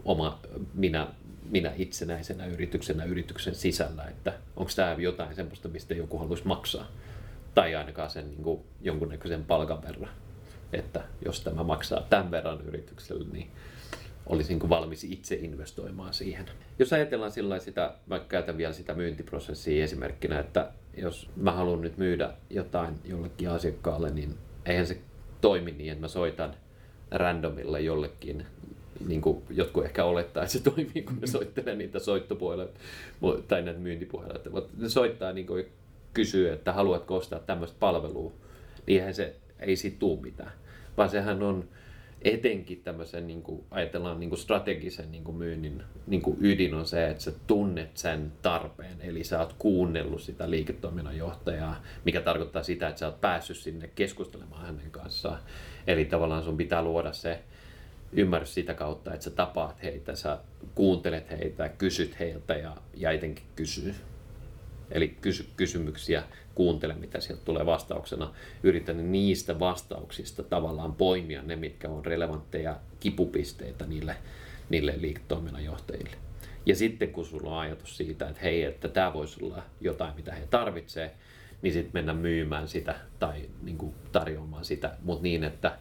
oma 0.04 0.40
minä, 0.75 1.08
minä 1.50 1.73
itsenäisenä 1.76 2.47
yrityksenä 2.47 3.04
yrityksen 3.04 3.54
sisällä, 3.54 4.04
että 4.04 4.32
onko 4.56 4.73
tämä 4.76 4.97
jotain 4.99 5.35
semmoista, 5.35 5.68
mistä 5.68 5.94
joku 5.94 6.18
haluaisi 6.18 6.47
maksaa, 6.47 6.90
tai 7.54 7.75
ainakaan 7.75 8.11
sen 8.11 8.30
niin 8.30 8.42
kuin, 8.42 8.61
jonkunnäköisen 8.80 9.44
palkan 9.44 9.82
verran 9.82 10.11
että 10.72 11.04
jos 11.25 11.40
tämä 11.40 11.62
maksaa 11.62 12.06
tämän 12.10 12.30
verran 12.30 12.60
yritykselle, 12.60 13.26
niin 13.32 13.50
olisinko 14.26 14.68
valmis 14.68 15.04
itse 15.04 15.34
investoimaan 15.34 16.14
siihen. 16.14 16.46
Jos 16.78 16.92
ajatellaan 16.92 17.32
sillä 17.32 17.58
sitä, 17.58 17.94
mä 18.06 18.18
käytän 18.18 18.56
vielä 18.56 18.72
sitä 18.72 18.94
myyntiprosessia 18.94 19.84
esimerkkinä, 19.84 20.40
että 20.40 20.72
jos 20.96 21.30
mä 21.37 21.52
haluan 21.52 21.80
nyt 21.80 21.96
myydä 21.96 22.32
jotain 22.50 22.94
jollekin 23.04 23.50
asiakkaalle, 23.50 24.10
niin 24.10 24.34
eihän 24.66 24.87
se 24.87 24.98
toimi 25.40 25.72
niin, 25.72 25.92
että 25.92 26.00
mä 26.00 26.08
soitan 26.08 26.54
randomilla 27.10 27.78
jollekin, 27.78 28.46
niin 29.06 29.20
kuin 29.20 29.42
jotkut 29.50 29.84
ehkä 29.84 30.04
olettaa, 30.04 30.42
että 30.42 30.52
se 30.52 30.62
toimii, 30.62 31.02
kun 31.02 31.18
ne 31.20 31.26
soittelee 31.26 31.76
niitä 31.76 31.98
soittopuolella 31.98 32.72
tai 33.48 33.62
näitä 33.62 33.80
myyntipuolella. 33.80 34.50
Mutta 34.50 34.72
ne 34.76 34.88
soittaa 34.88 35.32
niin 35.32 35.46
kuin 35.46 35.66
kysyy, 36.14 36.52
että 36.52 36.72
haluatko 36.72 37.16
ostaa 37.16 37.38
tämmöistä 37.38 37.76
palvelua, 37.80 38.32
niin 38.87 39.00
eihän 39.00 39.14
se 39.14 39.37
ei 39.61 39.77
siitä 39.77 39.99
tule 39.99 40.21
mitään. 40.21 40.53
Vaan 40.97 41.11
sehän 41.11 41.43
on 41.43 41.69
etenkin 42.23 42.81
tämmöisen, 42.85 43.27
niin 43.27 43.43
kuin, 43.43 43.65
ajatellaan 43.71 44.21
niin 44.21 44.31
kuin 44.31 44.38
strategisen 44.38 45.12
niin 45.12 45.25
kuin 45.25 45.37
myynnin 45.37 45.83
niin 46.07 46.23
kuin 46.23 46.37
ydin 46.41 46.75
on 46.75 46.87
se, 46.87 47.09
että 47.09 47.23
sä 47.23 47.33
tunnet 47.47 47.97
sen 47.97 48.33
tarpeen. 48.43 48.97
Eli 49.00 49.25
sä 49.25 49.38
oot 49.38 49.55
kuunnellut 49.59 50.23
sitä 50.23 50.50
liiketoiminnan 50.50 51.17
johtajaa, 51.17 51.83
mikä 52.05 52.21
tarkoittaa 52.21 52.62
sitä, 52.62 52.88
että 52.88 52.99
sä 52.99 53.07
oot 53.07 53.21
päässyt 53.21 53.57
sinne 53.57 53.91
keskustelemaan 53.95 54.67
hänen 54.67 54.91
kanssaan. 54.91 55.38
Eli 55.87 56.05
tavallaan 56.05 56.45
sun 56.45 56.57
pitää 56.57 56.83
luoda 56.83 57.12
se 57.12 57.43
ymmärrys 58.12 58.55
sitä 58.55 58.75
kautta, 58.75 59.15
että 59.15 59.25
sä 59.25 59.31
tapaat 59.31 59.83
heitä, 59.83 60.15
sä 60.15 60.38
kuuntelet 60.75 61.31
heitä, 61.31 61.69
kysyt 61.69 62.19
heiltä 62.19 62.55
ja, 62.55 62.77
ja 62.95 63.11
etenkin 63.11 63.45
kysyy. 63.57 63.95
Eli 64.90 65.09
kysy 65.09 65.47
kysymyksiä, 65.57 66.23
kuuntele 66.54 66.95
mitä 66.95 67.21
sieltä 67.21 67.45
tulee 67.45 67.66
vastauksena. 67.66 68.35
Yritän 68.62 69.12
niistä 69.12 69.59
vastauksista 69.59 70.42
tavallaan 70.42 70.95
poimia 70.95 71.42
ne, 71.42 71.57
mitkä 71.57 71.88
on 71.88 72.07
relevantteja 72.07 72.76
kipupisteitä 73.00 73.87
niille, 73.87 74.16
niille 74.71 74.95
liiketoiminnan 74.97 75.64
johtajille. 75.64 76.16
Ja 76.66 76.76
sitten 76.76 77.12
kun 77.12 77.25
sulla 77.25 77.50
on 77.50 77.59
ajatus 77.59 77.97
siitä, 77.97 78.28
että 78.28 78.40
hei, 78.42 78.64
että 78.64 78.88
tämä 78.88 79.12
voisi 79.12 79.45
olla 79.45 79.62
jotain, 79.80 80.16
mitä 80.16 80.35
he 80.35 80.47
tarvitsee, 80.50 81.14
niin 81.62 81.73
sitten 81.73 81.92
mennä 81.95 82.14
myymään 82.14 82.68
sitä 82.68 82.95
tai 83.18 83.49
niin 83.62 83.78
kuin 83.78 83.95
tarjoamaan 84.12 84.64
sitä, 84.64 84.95
mutta 85.02 85.23
niin, 85.23 85.45
että 85.45 85.78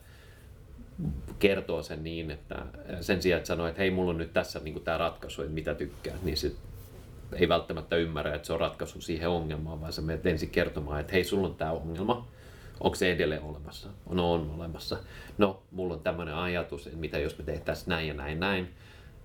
kertoo 1.40 1.84
sen 1.84 2.04
niin, 2.04 2.32
että 2.32 2.66
sen 3.02 3.22
sijaan, 3.22 3.38
että 3.38 3.48
sanoo, 3.48 3.68
että 3.68 3.82
hei, 3.82 3.92
mulla 3.92 4.10
on 4.10 4.18
nyt 4.18 4.34
tässä 4.34 4.60
niin 4.60 4.82
tämä 4.82 4.98
ratkaisu, 4.98 5.42
että 5.42 5.54
mitä 5.54 5.76
tykkää, 5.76 6.16
niin 6.24 6.38
sitten 6.38 6.67
ei 7.34 7.50
välttämättä 7.50 7.96
ymmärrä, 7.96 8.36
että 8.36 8.48
se 8.48 8.54
on 8.54 8.60
ratkaisu 8.60 9.02
siihen 9.02 9.30
ongelmaan, 9.30 9.82
vaan 9.82 9.94
sä 9.94 10.02
menet 10.02 10.26
ensin 10.26 10.50
kertomaan, 10.50 11.00
että 11.00 11.14
hei, 11.14 11.24
sulla 11.24 11.48
on 11.48 11.56
tämä 11.56 11.72
ongelma, 11.72 12.28
onko 12.80 12.96
se 12.96 13.12
edelleen 13.12 13.42
olemassa? 13.42 13.90
No 14.10 14.34
on 14.34 14.52
olemassa. 14.56 14.98
No, 15.38 15.62
mulla 15.72 15.94
on 15.94 16.00
tämmöinen 16.00 16.36
ajatus, 16.36 16.88
että 16.88 17.00
mitä 17.00 17.20
jos 17.20 17.38
me 17.38 17.44
tehtäisiin 17.44 17.90
näin 17.90 18.08
ja 18.08 18.14
näin 18.14 18.40
näin, 18.40 18.70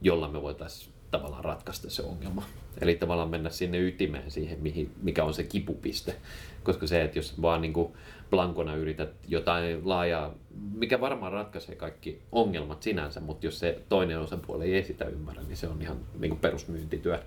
jolla 0.01 0.29
me 0.29 0.43
voitaisiin 0.43 0.93
tavallaan 1.11 1.45
ratkaista 1.45 1.91
se 1.91 2.03
ongelma. 2.03 2.43
Eli 2.81 2.95
tavallaan 2.95 3.31
mennä 3.31 3.51
sinne 3.51 3.79
ytimeen 3.79 4.31
siihen, 4.31 4.59
mikä 5.03 5.25
on 5.25 5.35
se 5.35 5.45
kipupiste. 5.45 6.17
Koska 6.63 6.87
se, 6.87 7.03
että 7.03 7.19
jos 7.19 7.43
vaan 7.43 7.61
niin 7.61 7.73
kuin 7.73 7.93
blankona 8.31 8.75
yrität 8.75 9.11
jotain 9.29 9.89
laajaa, 9.89 10.35
mikä 10.75 11.01
varmaan 11.01 11.33
ratkaisee 11.33 11.75
kaikki 11.75 12.23
ongelmat 12.33 12.83
sinänsä, 12.83 13.21
mutta 13.21 13.47
jos 13.47 13.59
se 13.59 13.81
toinen 13.89 14.21
osapuoli 14.21 14.75
ei 14.75 14.85
sitä 14.85 15.05
ymmärrä, 15.05 15.43
niin 15.43 15.57
se 15.57 15.69
on 15.69 15.83
ihan 15.83 15.97
niin 16.19 16.31
kuin 16.31 16.41
perusmyyntityö 16.41 17.19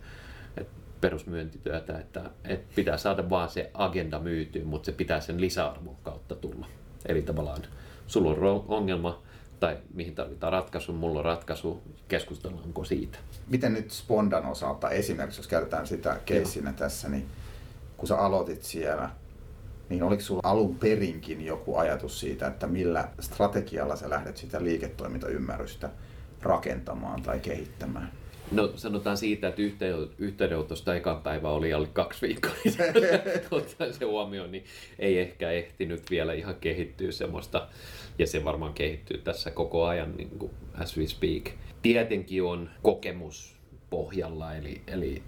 perusmyöntityötä, 1.02 2.00
että, 2.00 2.32
että 2.46 2.74
pitää 2.76 2.98
saada 2.98 3.30
vaan 3.30 3.50
se 3.50 3.72
agenda 3.74 4.20
myytyä, 4.20 4.64
mutta 4.64 4.86
se 4.86 4.92
pitää 4.92 5.20
sen 5.20 5.42
lisäarvon 5.42 5.96
kautta 6.04 6.36
tulla. 6.36 6.68
Eli 7.06 7.22
tavallaan 7.22 7.62
sulla 8.08 8.30
on 8.30 8.66
ongelma 8.68 9.22
tai 9.60 9.78
mihin 9.94 10.16
tarvitaan 10.16 10.54
ratkaisu, 10.54 10.94
mulla 10.94 11.20
on 11.20 11.26
ratkaisu, 11.26 11.84
keskustellaanko 12.08 12.84
siitä. 12.84 13.18
Miten 13.48 13.74
nyt 13.74 13.92
Spondan 13.92 14.46
osalta, 14.46 14.90
esimerkiksi 14.90 15.40
jos 15.40 15.48
käytetään 15.48 15.88
sitä 15.88 16.20
keissinä 16.26 16.74
tässä, 16.74 17.10
niin 17.10 17.26
kun 17.98 18.08
sä 18.08 18.18
aloitit 18.18 18.64
siellä, 18.64 19.10
niin 19.90 20.04
oliko 20.04 20.22
sulla 20.22 20.42
alun 20.44 20.76
perinkin 20.76 21.46
joku 21.46 21.78
ajatus 21.78 22.20
siitä, 22.20 22.48
että 22.48 22.68
millä 22.68 23.08
strategialla 23.20 23.96
sä 23.96 24.10
lähdet 24.10 24.38
sitä 24.38 24.64
liiketoimintaymmärrystä 24.64 25.90
rakentamaan 26.42 27.22
tai 27.22 27.40
kehittämään? 27.40 28.12
No 28.52 28.72
sanotaan 28.76 29.18
siitä, 29.18 29.48
että 29.48 29.62
yhteydenotosta 30.18 30.96
ekan 30.96 31.22
päivä 31.22 31.50
oli 31.50 31.74
alle 31.74 31.88
kaksi 31.94 32.28
viikkoa. 32.28 32.52
Ottaen 33.52 33.94
se 34.00 34.06
huomioon, 34.16 34.52
niin 34.52 34.64
ei 35.00 35.20
ehkä 35.20 35.52
ehtinyt 35.52 36.12
vielä 36.12 36.34
ihan 36.34 36.56
kehittyä 36.56 37.12
semmoista. 37.12 37.68
Ja 38.20 38.28
se 38.28 38.46
varmaan 38.46 38.74
kehittyy 38.74 39.18
tässä 39.18 39.52
koko 39.52 39.86
ajan, 39.86 40.18
niin 40.18 40.30
kuin 40.30 40.52
as 40.74 40.98
we 40.98 41.08
speak. 41.08 41.44
Tietenkin 41.82 42.44
on 42.44 42.70
kokemus 42.82 43.56
pohjalla, 43.90 44.56
eli, 44.56 44.82
eli 44.88 45.24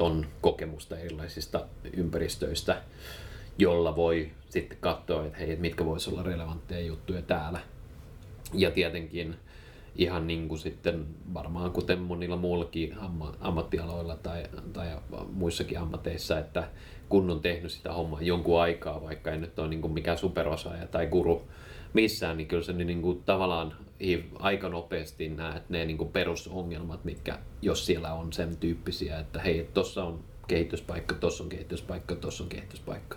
on 0.00 0.26
kokemusta 0.40 0.98
erilaisista 0.98 1.66
ympäristöistä, 1.96 2.82
jolla 3.58 3.96
voi 3.96 4.30
sitten 4.48 4.78
katsoa, 4.80 5.26
että 5.26 5.38
hei, 5.38 5.56
mitkä 5.56 5.84
voisi 5.84 6.10
olla 6.10 6.22
relevantteja 6.22 6.86
juttuja 6.86 7.22
täällä. 7.22 7.60
Ja 8.54 8.70
tietenkin 8.70 9.36
ihan 9.96 10.26
niin 10.26 10.48
kuin 10.48 10.58
sitten 10.58 11.06
varmaan 11.34 11.70
kuten 11.70 11.98
monilla 11.98 12.36
muillakin 12.36 12.96
ammattialoilla 13.40 14.16
tai, 14.16 14.42
tai 14.72 14.88
muissakin 15.32 15.78
ammateissa, 15.78 16.38
että 16.38 16.68
kun 17.08 17.30
on 17.30 17.40
tehnyt 17.40 17.72
sitä 17.72 17.92
hommaa 17.92 18.22
jonkun 18.22 18.60
aikaa, 18.60 19.02
vaikka 19.02 19.30
ei 19.30 19.38
nyt 19.38 19.58
ole 19.58 19.68
niin 19.68 19.80
kuin 19.80 19.92
mikään 19.92 20.18
superosaaja 20.18 20.86
tai 20.86 21.06
guru 21.06 21.42
missään, 21.92 22.36
niin 22.36 22.48
kyllä 22.48 22.62
se 22.62 22.72
niin 22.72 23.02
kuin 23.02 23.22
tavallaan 23.22 23.74
aika 24.38 24.68
nopeasti 24.68 25.28
näet 25.28 25.70
ne 25.70 25.84
niin 25.84 25.98
kuin 25.98 26.12
perusongelmat, 26.12 27.04
mitkä 27.04 27.38
jos 27.62 27.86
siellä 27.86 28.14
on 28.14 28.32
sen 28.32 28.56
tyyppisiä, 28.56 29.18
että 29.18 29.40
hei, 29.40 29.68
tuossa 29.74 30.04
on 30.04 30.24
kehityspaikka, 30.48 31.14
tuossa 31.14 31.44
on 31.44 31.50
kehityspaikka, 31.50 32.14
tuossa 32.14 32.44
on 32.44 32.50
kehityspaikka. 32.50 33.16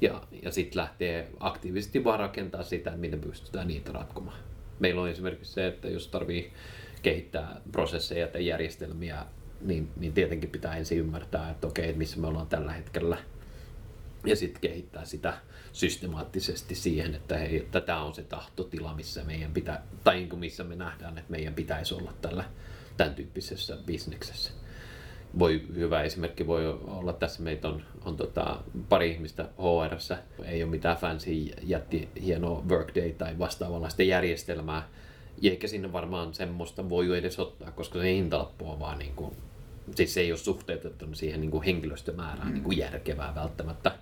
Ja, 0.00 0.22
ja 0.42 0.52
sitten 0.52 0.80
lähtee 0.80 1.28
aktiivisesti 1.40 2.04
vaan 2.04 2.18
rakentaa 2.18 2.62
sitä, 2.62 2.90
miten 2.96 3.20
pystytään 3.20 3.68
niitä 3.68 3.92
ratkomaan. 3.92 4.38
Meillä 4.78 5.02
on 5.02 5.08
esimerkiksi 5.08 5.52
se, 5.52 5.66
että 5.66 5.88
jos 5.88 6.08
tarvii 6.08 6.52
kehittää 7.02 7.60
prosesseja 7.72 8.28
tai 8.28 8.46
järjestelmiä, 8.46 9.26
niin, 9.60 9.90
niin 9.96 10.12
tietenkin 10.12 10.50
pitää 10.50 10.76
ensin 10.76 10.98
ymmärtää, 10.98 11.50
että 11.50 11.66
okei, 11.66 11.92
missä 11.92 12.20
me 12.20 12.26
ollaan 12.26 12.46
tällä 12.46 12.72
hetkellä. 12.72 13.18
Ja 14.26 14.36
sitten 14.36 14.60
kehittää 14.60 15.04
sitä 15.04 15.38
systemaattisesti 15.72 16.74
siihen, 16.74 17.14
että, 17.14 17.38
hei, 17.38 17.56
että 17.56 17.80
tämä 17.80 18.02
on 18.02 18.14
se 18.14 18.22
tahtotila, 18.22 18.94
missä 18.94 19.24
meidän 19.24 19.52
pitää, 19.52 19.86
tai 20.04 20.16
niin 20.16 20.38
missä 20.38 20.64
me 20.64 20.76
nähdään, 20.76 21.18
että 21.18 21.30
meidän 21.30 21.54
pitäisi 21.54 21.94
olla 21.94 22.12
tällä, 22.22 22.44
tämän 22.96 23.14
tyyppisessä 23.14 23.76
bisneksessä 23.86 24.52
voi, 25.38 25.62
hyvä 25.74 26.02
esimerkki 26.02 26.46
voi 26.46 26.66
olla 26.66 27.12
tässä, 27.12 27.42
meitä 27.42 27.68
on, 27.68 27.82
on 28.04 28.16
tota, 28.16 28.62
pari 28.88 29.10
ihmistä 29.10 29.42
hr 29.42 29.96
ei 30.44 30.62
ole 30.62 30.70
mitään 30.70 30.96
fancy 30.96 31.30
jätti 31.62 32.08
hienoa 32.22 32.62
workday 32.68 33.12
tai 33.12 33.38
vastaavanlaista 33.38 34.02
järjestelmää, 34.02 34.88
eikä 35.42 35.68
sinne 35.68 35.92
varmaan 35.92 36.34
semmoista 36.34 36.88
voi 36.88 37.18
edes 37.18 37.38
ottaa, 37.38 37.70
koska 37.70 37.98
se 37.98 38.14
hintalappu 38.14 38.70
on 38.70 38.80
vaan 38.80 38.98
niin 38.98 39.14
kuin, 39.14 39.36
siis 39.94 40.14
se 40.14 40.20
ei 40.20 40.32
ole 40.32 40.38
suhteutettu 40.38 41.06
siihen 41.12 41.40
niin 41.40 41.50
kuin 41.50 41.62
henkilöstömäärään 41.62 42.52
niin 42.52 42.64
kuin 42.64 42.78
järkevää 42.78 43.34
välttämättä. 43.34 43.92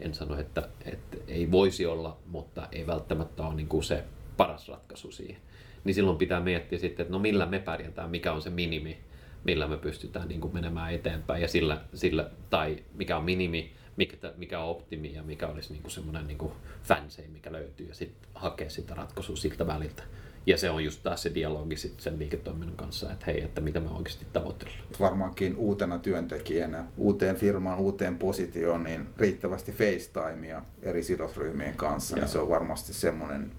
En 0.00 0.14
sano, 0.14 0.38
että, 0.38 0.68
että 0.84 1.16
ei 1.28 1.50
voisi 1.50 1.86
olla, 1.86 2.16
mutta 2.26 2.68
ei 2.72 2.86
välttämättä 2.86 3.46
ole 3.46 3.54
niin 3.54 3.68
kuin 3.68 3.84
se 3.84 4.04
paras 4.36 4.68
ratkaisu 4.68 5.12
siihen. 5.12 5.40
Niin 5.84 5.94
silloin 5.94 6.18
pitää 6.18 6.40
miettiä 6.40 6.78
sitten, 6.78 7.02
että 7.02 7.12
no 7.12 7.18
millä 7.18 7.46
me 7.46 7.58
pärjätään, 7.58 8.10
mikä 8.10 8.32
on 8.32 8.42
se 8.42 8.50
minimi, 8.50 8.98
millä 9.44 9.68
me 9.68 9.76
pystytään 9.76 10.28
niin 10.28 10.40
kuin 10.40 10.54
menemään 10.54 10.94
eteenpäin 10.94 11.42
ja 11.42 11.48
sillä, 11.48 11.80
sillä, 11.94 12.30
tai 12.50 12.82
mikä 12.94 13.16
on 13.16 13.24
minimi, 13.24 13.72
mikä, 13.96 14.16
mikä 14.36 14.60
on 14.60 14.70
optimi 14.70 15.12
ja 15.14 15.22
mikä 15.22 15.46
olisi 15.46 15.72
niin 15.72 15.82
kuin 15.82 15.92
semmoinen 15.92 16.26
niin 16.26 16.52
fansei, 16.82 17.28
mikä 17.28 17.52
löytyy 17.52 17.86
ja 17.86 17.94
sitten 17.94 18.28
hakea 18.34 18.70
sitä 18.70 18.94
ratkaisua 18.94 19.36
siltä 19.36 19.66
väliltä. 19.66 20.02
Ja 20.46 20.58
se 20.58 20.70
on 20.70 20.84
just 20.84 21.02
taas 21.02 21.22
se 21.22 21.34
dialogi 21.34 21.76
sit 21.76 22.00
sen 22.00 22.18
liiketoiminnan 22.18 22.76
kanssa, 22.76 23.12
että 23.12 23.26
hei, 23.26 23.42
että 23.42 23.60
mitä 23.60 23.80
me 23.80 23.90
oikeasti 23.90 24.26
tavoitellaan. 24.32 24.78
Varmaankin 25.00 25.56
uutena 25.56 25.98
työntekijänä, 25.98 26.84
uuteen 26.96 27.36
firmaan, 27.36 27.78
uuteen 27.78 28.18
positioon, 28.18 28.84
niin 28.84 29.06
riittävästi 29.16 29.72
FaceTimea 29.72 30.62
eri 30.82 31.02
sidosryhmien 31.02 31.76
kanssa, 31.76 32.16
niin 32.16 32.28
se 32.28 32.38
on 32.38 32.48
varmasti 32.48 32.94
semmoinen, 32.94 33.52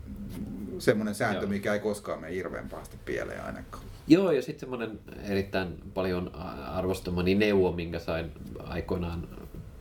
semmoinen 0.80 1.16
sääntö, 1.16 1.42
Joo. 1.42 1.50
mikä 1.50 1.74
ei 1.74 1.80
koskaan 1.80 2.22
mene 2.22 2.34
hirveän 2.34 2.70
pahasti 2.70 2.98
pieleen 3.06 3.44
ainakaan. 3.44 3.84
Joo, 4.08 4.32
ja 4.32 4.42
sitten 4.42 4.60
semmoinen 4.60 5.00
erittäin 5.24 5.82
paljon 5.94 6.36
arvostamani 6.66 7.36
neuvo, 7.36 7.72
minkä 7.72 8.00
sain 8.00 8.32
aikoinaan, 8.64 9.28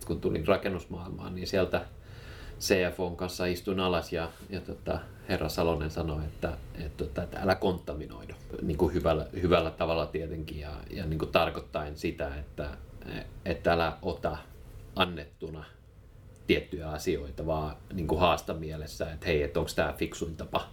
kun 0.07 0.21
tulin 0.21 0.47
rakennusmaailmaan, 0.47 1.35
niin 1.35 1.47
sieltä 1.47 1.85
CFOn 2.61 3.17
kanssa 3.17 3.47
istuin 3.47 3.81
alas 3.81 4.13
ja, 4.13 4.29
ja 4.51 4.61
tota, 4.61 4.99
herra 5.29 5.49
Salonen 5.49 5.91
sanoi, 5.91 6.25
että, 6.25 6.57
että, 6.75 7.05
tota, 7.05 7.23
että 7.23 7.41
älä 7.41 7.55
kontaminoidu. 7.55 8.35
Niin 8.63 8.77
kuin 8.77 8.95
hyvällä, 8.95 9.27
hyvällä 9.43 9.71
tavalla 9.71 10.07
tietenkin 10.07 10.61
ja, 10.61 10.73
ja 10.91 11.07
niin 11.07 11.19
kuin 11.19 11.33
tarkoittaen 11.33 11.97
sitä, 11.97 12.37
että, 12.37 12.71
että 13.45 13.73
älä 13.73 13.97
ota 14.03 14.37
annettuna 14.97 15.65
tiettyjä 16.47 16.91
asioita, 16.91 17.47
vaan 17.47 17.77
niin 17.93 18.07
kuin 18.07 18.21
haasta 18.21 18.55
mielessä, 18.55 19.13
että 19.13 19.27
hei, 19.27 19.43
että 19.43 19.61
onko 19.61 19.73
tämä 19.77 19.93
fiksuin 19.93 20.37
tapa 20.37 20.69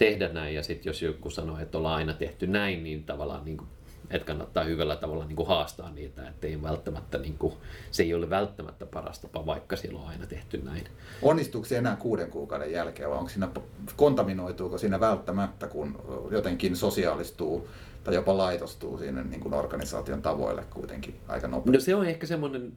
tehdä 0.00 0.28
näin. 0.28 0.54
Ja 0.54 0.62
sitten 0.62 0.90
jos 0.90 1.02
joku 1.02 1.30
sanoo, 1.30 1.58
että 1.58 1.78
ollaan 1.78 1.96
aina 1.96 2.12
tehty 2.12 2.46
näin, 2.46 2.84
niin 2.84 3.04
tavallaan 3.04 3.44
niin 3.44 3.56
kuin, 3.56 3.68
että 4.10 4.26
kannattaa 4.26 4.64
hyvällä 4.64 4.96
tavalla 4.96 5.26
niin 5.26 5.36
kuin 5.36 5.48
haastaa 5.48 5.90
niitä, 5.90 6.28
että 6.28 6.46
ei 6.46 6.62
välttämättä, 6.62 7.18
niin 7.18 7.38
kuin, 7.38 7.54
se 7.90 8.02
ei 8.02 8.14
ole 8.14 8.30
välttämättä 8.30 8.86
paras 8.86 9.18
tapa, 9.18 9.46
vaikka 9.46 9.76
silloin 9.76 10.04
on 10.04 10.10
aina 10.10 10.26
tehty 10.26 10.62
näin. 10.62 10.84
Onnistuuko 11.22 11.66
se 11.66 11.78
enää 11.78 11.96
kuuden 11.96 12.30
kuukauden 12.30 12.72
jälkeen 12.72 13.10
vai 13.10 13.18
onko 13.18 13.30
siinä, 13.30 13.48
kontaminoituuko 13.96 14.78
siinä 14.78 15.00
välttämättä, 15.00 15.66
kun 15.66 16.02
jotenkin 16.30 16.76
sosiaalistuu 16.76 17.68
tai 18.04 18.14
jopa 18.14 18.36
laitostuu 18.36 18.98
sinne 18.98 19.24
niin 19.24 19.40
kuin 19.40 19.54
organisaation 19.54 20.22
tavoille 20.22 20.64
kuitenkin 20.70 21.14
aika 21.28 21.48
nopeasti? 21.48 21.78
No 21.78 21.80
se 21.80 21.94
on 21.94 22.06
ehkä 22.06 22.26
semmoinen 22.26 22.72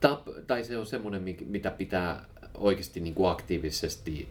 tap, 0.00 0.28
tai 0.46 0.64
se 0.64 0.78
on 0.78 0.86
semmoinen, 0.86 1.36
mitä 1.46 1.70
pitää 1.70 2.24
oikeasti 2.54 3.00
niin 3.00 3.14
kuin 3.14 3.30
aktiivisesti 3.30 4.28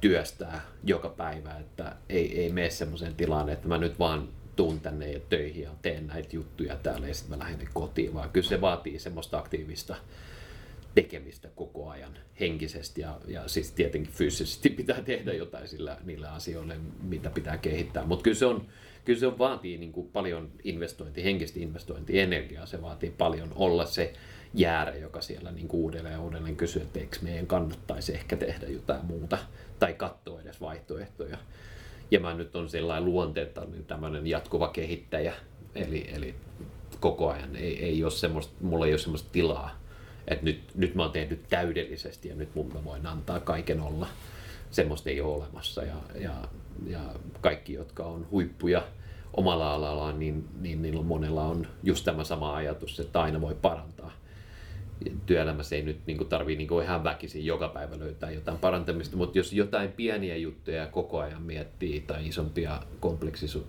työstää 0.00 0.60
joka 0.84 1.08
päivä, 1.08 1.56
että 1.58 1.96
ei, 2.08 2.40
ei 2.40 2.52
mene 2.52 2.70
semmoiseen 2.70 3.14
tilaan, 3.14 3.48
että 3.48 3.68
mä 3.68 3.78
nyt 3.78 3.98
vaan 3.98 4.28
tuun 4.56 4.80
tänne 4.80 5.12
ja 5.12 5.20
töihin 5.28 5.62
ja 5.62 5.70
teen 5.82 6.06
näitä 6.06 6.28
juttuja 6.32 6.76
täällä 6.76 7.08
ja 7.08 7.14
sitten 7.14 7.38
mä 7.38 7.44
lähden 7.44 7.68
kotiin, 7.74 8.14
vaan 8.14 8.30
kyllä 8.30 8.48
se 8.48 8.60
vaatii 8.60 8.98
semmoista 8.98 9.38
aktiivista 9.38 9.96
tekemistä 10.94 11.48
koko 11.56 11.88
ajan 11.88 12.18
henkisesti 12.40 13.00
ja, 13.00 13.20
ja 13.28 13.48
siis 13.48 13.72
tietenkin 13.72 14.12
fyysisesti 14.12 14.70
pitää 14.78 15.02
tehdä 15.02 15.32
jotain 15.32 15.68
sillä, 15.68 15.98
niillä 16.04 16.32
asioille, 16.32 16.76
mitä 17.02 17.30
pitää 17.30 17.58
kehittää. 17.58 18.06
Mutta 18.06 18.22
kyllä 18.22 18.36
se 18.36 18.46
on, 18.46 18.66
kyllä 19.04 19.18
se 19.18 19.26
on, 19.26 19.38
vaatii 19.38 19.78
niin 19.78 19.92
kuin 19.92 20.08
paljon 20.12 20.50
investointi, 20.64 21.24
henkistä 21.24 21.60
investointi, 21.60 22.18
energiaa, 22.18 22.66
se 22.66 22.82
vaatii 22.82 23.14
paljon 23.18 23.52
olla 23.56 23.86
se 23.86 24.12
jäärä, 24.56 24.94
joka 24.94 25.20
siellä 25.20 25.52
niin 25.52 25.68
kuin 25.68 25.80
uudelleen 25.80 26.12
ja 26.12 26.20
uudelleen 26.20 26.56
kysyy, 26.56 26.82
että 26.82 27.00
eikö 27.00 27.16
meidän 27.22 27.46
kannattaisi 27.46 28.14
ehkä 28.14 28.36
tehdä 28.36 28.66
jotain 28.66 29.06
muuta 29.06 29.38
tai 29.78 29.94
katsoa 29.94 30.40
edes 30.40 30.60
vaihtoehtoja. 30.60 31.38
Ja 32.10 32.20
mä 32.20 32.34
nyt 32.34 32.56
on 32.56 32.68
sellainen 32.68 33.04
luonteelta 33.04 33.64
niin 33.64 33.84
tämmöinen 33.84 34.26
jatkuva 34.26 34.68
kehittäjä, 34.68 35.34
eli, 35.74 36.08
eli 36.12 36.34
koko 37.00 37.30
ajan 37.30 37.56
ei, 37.56 37.84
ei 37.84 38.04
ole 38.04 38.12
semmoista, 38.12 38.54
mulla 38.60 38.86
ei 38.86 38.92
ole 38.92 38.98
semmoista 38.98 39.28
tilaa, 39.32 39.80
että 40.28 40.44
nyt, 40.44 40.60
nyt 40.74 40.94
mä 40.94 41.02
oon 41.02 41.12
tehnyt 41.12 41.48
täydellisesti 41.48 42.28
ja 42.28 42.34
nyt 42.34 42.54
mun 42.54 42.84
voin 42.84 43.06
antaa 43.06 43.40
kaiken 43.40 43.80
olla. 43.80 44.06
Semmoista 44.70 45.10
ei 45.10 45.20
ole 45.20 45.36
olemassa 45.36 45.82
ja, 45.82 45.96
ja, 46.14 46.32
ja 46.86 47.00
kaikki, 47.40 47.72
jotka 47.72 48.04
on 48.04 48.26
huippuja 48.30 48.82
omalla 49.34 49.74
alallaan, 49.74 50.18
niin, 50.18 50.48
niin 50.60 50.82
niillä 50.82 51.02
monella 51.02 51.44
on 51.44 51.66
just 51.82 52.04
tämä 52.04 52.24
sama 52.24 52.56
ajatus, 52.56 53.00
että 53.00 53.20
aina 53.20 53.40
voi 53.40 53.54
parantaa 53.54 53.95
työelämässä 55.26 55.76
ei 55.76 55.82
nyt 55.82 56.00
niin 56.06 56.28
tarvii 56.28 56.56
niin 56.56 56.82
ihan 56.82 57.04
väkisin 57.04 57.46
joka 57.46 57.68
päivä 57.68 57.98
löytää 57.98 58.30
jotain 58.30 58.58
parantamista, 58.58 59.16
mutta 59.16 59.38
jos 59.38 59.52
jotain 59.52 59.92
pieniä 59.92 60.36
juttuja 60.36 60.86
koko 60.86 61.18
ajan 61.18 61.42
miettii 61.42 62.00
tai 62.00 62.28
isompia 62.28 62.82
kompleksisia 63.00 63.62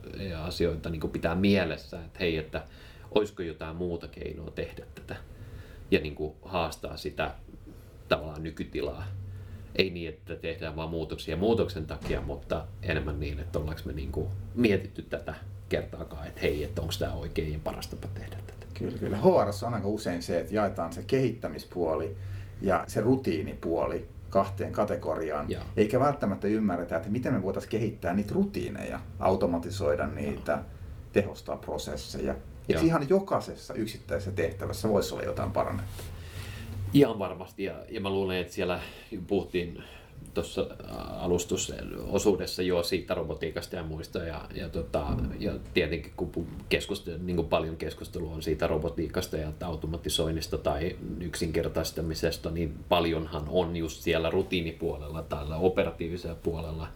asioita 0.43 0.89
niin 0.89 1.09
pitää 1.09 1.35
mielessä, 1.35 2.03
että 2.05 2.19
hei, 2.19 2.37
että 2.37 2.63
olisiko 3.11 3.43
jotain 3.43 3.75
muuta 3.75 4.07
keinoa 4.07 4.51
tehdä 4.51 4.85
tätä 4.95 5.15
ja 5.91 5.99
niin 5.99 6.15
kuin 6.15 6.33
haastaa 6.41 6.97
sitä 6.97 7.35
tavallaan 8.07 8.43
nykytilaa. 8.43 9.07
Ei 9.75 9.89
niin, 9.89 10.09
että 10.09 10.35
tehdään 10.35 10.75
vain 10.75 10.89
muutoksia 10.89 11.37
muutoksen 11.37 11.85
takia, 11.85 12.21
mutta 12.21 12.65
enemmän 12.81 13.19
niin, 13.19 13.39
että 13.39 13.59
ollaanko 13.59 13.81
me 13.85 13.93
niin 13.93 14.11
mietitty 14.55 15.01
tätä 15.01 15.35
kertaakaan, 15.69 16.27
että 16.27 16.41
hei, 16.41 16.63
että 16.63 16.81
onko 16.81 16.93
tämä 16.99 17.13
oikein 17.13 17.61
paras 17.61 17.87
tapa 17.87 18.07
tehdä 18.07 18.35
tätä. 18.47 18.56
Kyllä, 18.77 18.97
kyllä. 18.97 19.17
HR 19.17 19.65
on 19.67 19.73
aika 19.73 19.87
usein 19.87 20.23
se, 20.23 20.39
että 20.39 20.55
jaetaan 20.55 20.93
se 20.93 21.03
kehittämispuoli 21.07 22.17
ja 22.61 22.83
se 22.87 23.01
rutiinipuoli 23.01 24.07
kahteen 24.29 24.71
kategoriaan, 24.71 25.49
ja. 25.49 25.61
eikä 25.77 25.99
välttämättä 25.99 26.47
ymmärretä, 26.47 26.97
että 26.97 27.09
miten 27.09 27.33
me 27.33 27.43
voitaisiin 27.43 27.71
kehittää 27.71 28.13
niitä 28.13 28.33
rutiineja, 28.33 28.99
automatisoida 29.19 30.07
niitä, 30.07 30.51
ja. 30.51 30.63
tehostaa 31.13 31.57
prosesseja. 31.57 32.35
Että 32.69 32.83
ihan 32.83 33.09
jokaisessa 33.09 33.73
yksittäisessä 33.73 34.31
tehtävässä 34.31 34.89
voisi 34.89 35.13
olla 35.13 35.23
jotain 35.23 35.51
parannetta. 35.51 36.03
Ihan 36.93 37.19
varmasti, 37.19 37.63
ja, 37.63 37.75
ja 37.89 38.01
mä 38.01 38.09
luulen, 38.09 38.37
että 38.37 38.53
siellä 38.53 38.79
puhuttiin 39.27 39.83
tuossa 40.41 40.67
alustusosuudessa 41.19 42.61
jo 42.61 42.83
siitä 42.83 43.13
robotiikasta 43.13 43.75
ja 43.75 43.83
muista. 43.83 44.19
Ja, 44.19 44.41
ja, 44.53 44.69
tota, 44.69 45.05
ja 45.39 45.53
tietenkin 45.73 46.11
kun 46.17 46.47
keskustelu, 46.69 47.17
niin 47.23 47.35
kuin 47.35 47.47
paljon 47.47 47.77
keskustelua 47.77 48.33
on 48.33 48.41
siitä 48.41 48.67
robotiikasta 48.67 49.37
ja 49.37 49.51
automatisoinnista 49.63 50.57
tai 50.57 50.95
yksinkertaistamisesta, 51.19 52.51
niin 52.51 52.73
paljonhan 52.89 53.43
on 53.47 53.75
just 53.75 54.01
siellä 54.01 54.29
rutiinipuolella 54.29 55.21
tai 55.21 55.45
operatiivisella 55.59 56.37
puolella, 56.43 56.87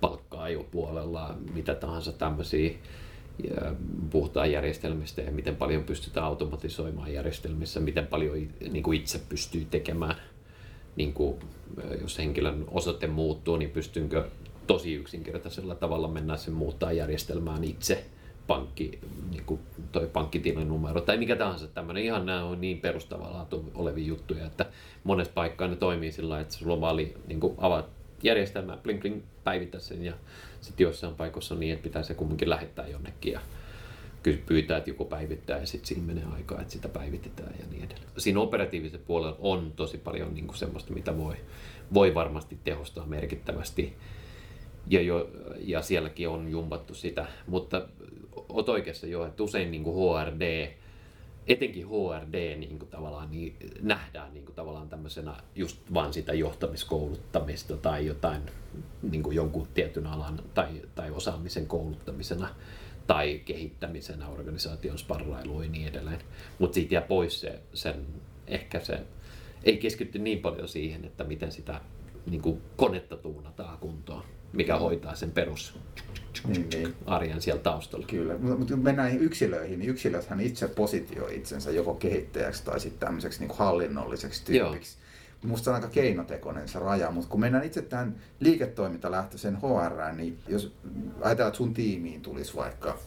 palkkaajupuolella, 0.00 1.34
mitä 1.54 1.74
tahansa 1.74 2.12
tämmöisiä 2.12 2.70
puhutaan 4.10 4.52
järjestelmistä 4.52 5.22
ja 5.22 5.30
miten 5.30 5.56
paljon 5.56 5.84
pystytään 5.84 6.26
automatisoimaan 6.26 7.12
järjestelmissä, 7.12 7.80
miten 7.80 8.06
paljon 8.06 8.36
niin 8.70 8.82
kuin 8.82 9.00
itse 9.00 9.20
pystyy 9.28 9.66
tekemään 9.70 10.16
niin 10.96 11.12
kuin, 11.12 11.38
jos 12.00 12.18
henkilön 12.18 12.64
osoite 12.70 13.06
muuttuu, 13.06 13.56
niin 13.56 13.70
pystynkö 13.70 14.24
tosi 14.66 14.94
yksinkertaisella 14.94 15.74
tavalla 15.74 16.08
mennä 16.08 16.36
sen 16.36 16.54
muuttaa 16.54 16.92
järjestelmään 16.92 17.64
itse 17.64 18.04
pankki, 18.46 18.98
niin 19.30 19.44
kuin 19.44 19.60
toi 19.92 20.06
pankkitilin 20.06 20.68
numero 20.68 21.00
tai 21.00 21.16
mikä 21.16 21.36
tahansa 21.36 21.68
tämmöinen. 21.68 22.04
Ihan 22.04 22.26
nämä 22.26 22.44
on 22.44 22.60
niin 22.60 22.78
perustavaa 22.80 23.48
olevia 23.74 24.06
juttuja, 24.06 24.46
että 24.46 24.66
monessa 25.04 25.32
paikkaa 25.32 25.68
ne 25.68 25.76
toimii 25.76 26.12
sillä 26.12 26.40
että 26.40 26.54
sulla 26.54 26.72
on 26.72 26.80
vaan 26.80 26.96
niin 26.96 27.40
kuin 27.40 27.54
avaat 27.58 27.86
järjestelmää, 28.22 28.76
bling 28.76 29.00
bling, 29.00 29.22
päivitä 29.44 29.78
sen 29.78 30.04
ja 30.04 30.12
sitten 30.60 30.84
joissain 30.84 31.14
paikoissa 31.14 31.54
on 31.54 31.60
niin, 31.60 31.72
että 31.72 31.82
pitää 31.82 32.02
se 32.02 32.14
kumminkin 32.14 32.50
lähettää 32.50 32.88
jonnekin 32.88 33.32
ja 33.32 33.40
pyytää, 34.22 34.78
että 34.78 34.90
joku 34.90 35.04
päivittää 35.04 35.58
ja 35.58 35.66
sitten 35.66 35.88
siinä 35.88 36.02
menee 36.02 36.24
aikaa, 36.34 36.60
että 36.60 36.72
sitä 36.72 36.88
päivitetään 36.88 37.54
ja 37.60 37.66
niin 37.70 37.84
edelleen. 37.84 38.10
Siinä 38.18 38.40
operatiivisella 38.40 39.04
puolella 39.06 39.36
on 39.40 39.72
tosi 39.76 39.98
paljon 39.98 40.34
niin 40.34 40.46
kuin 40.46 40.58
semmoista, 40.58 40.92
mitä 40.92 41.18
voi, 41.18 41.36
voi 41.94 42.14
varmasti 42.14 42.58
tehostaa 42.64 43.06
merkittävästi. 43.06 43.96
Ja, 44.86 45.02
jo, 45.02 45.30
ja 45.58 45.82
sielläkin 45.82 46.28
on 46.28 46.50
jumpattu 46.50 46.94
sitä, 46.94 47.26
mutta 47.46 47.88
oot 48.48 48.68
oikeassa 48.68 49.06
jo, 49.06 49.26
että 49.26 49.42
usein 49.42 49.70
niin 49.70 49.84
kuin 49.84 49.96
HRD, 49.96 50.72
etenkin 51.46 51.86
HRD 51.86 52.56
niin 52.56 52.78
kuin 52.78 52.90
tavallaan 52.90 53.30
niin 53.30 53.56
nähdään 53.80 54.34
niin 54.34 54.44
kuin 54.44 54.56
tavallaan 54.56 54.88
tämmöisenä 54.88 55.36
just 55.54 55.78
vaan 55.94 56.12
sitä 56.12 56.34
johtamiskouluttamista 56.34 57.76
tai 57.76 58.06
jotain 58.06 58.42
niin 59.02 59.22
kuin 59.22 59.36
jonkun 59.36 59.68
tietyn 59.74 60.06
alan 60.06 60.42
tai, 60.54 60.68
tai 60.94 61.10
osaamisen 61.10 61.66
kouluttamisena 61.66 62.48
tai 63.10 63.40
kehittämisenä, 63.44 64.28
organisaation 64.28 64.98
sparrailu 64.98 65.62
ja 65.62 65.68
niin 65.68 65.88
edelleen. 65.88 66.20
Mutta 66.58 66.74
siitä 66.74 66.94
jää 66.94 67.02
pois 67.02 67.40
se, 67.40 67.60
sen, 67.74 68.06
ehkä 68.46 68.80
se, 68.80 69.00
ei 69.64 69.76
keskitty 69.76 70.18
niin 70.18 70.38
paljon 70.38 70.68
siihen, 70.68 71.04
että 71.04 71.24
miten 71.24 71.52
sitä 71.52 71.80
niin 72.26 72.42
kuin 72.42 72.60
konetta 72.76 73.16
tuunataan 73.16 73.78
kuntoon, 73.78 74.24
mikä 74.52 74.76
hoitaa 74.76 75.14
sen 75.14 75.30
perus 75.30 75.78
niin, 76.46 76.68
niin. 76.70 76.94
arjen 77.06 77.42
siellä 77.42 77.62
taustalla. 77.62 78.06
Kyllä, 78.06 78.38
mutta 78.38 78.74
kun 78.74 78.84
mennään 78.84 78.96
näihin 78.96 79.22
yksilöihin, 79.22 79.78
niin 79.78 79.90
yksilöthän 79.90 80.40
itse 80.40 80.68
positioi 80.68 81.36
itsensä 81.36 81.70
joko 81.70 81.94
kehittäjäksi 81.94 82.64
tai 82.64 82.80
sitten 82.80 83.00
tämmöiseksi 83.06 83.40
niin 83.40 83.56
hallinnolliseksi 83.58 84.44
tyypiksi. 84.44 84.96
Joo 84.98 85.09
Musta 85.44 85.70
on 85.70 85.74
aika 85.74 85.88
keinotekoinen 85.88 86.68
se 86.68 86.78
raja, 86.78 87.10
mutta 87.10 87.30
kun 87.30 87.40
mennään 87.40 87.64
itse 87.64 87.82
tähän 87.82 88.16
liiketoimintalähtöiseen 88.40 89.58
HR, 89.58 90.12
niin 90.12 90.38
jos 90.48 90.76
ajatellaan, 91.20 91.48
että 91.48 91.56
sun 91.58 91.74
tiimiin 91.74 92.20
tulisi 92.20 92.56
vaikka 92.56 92.98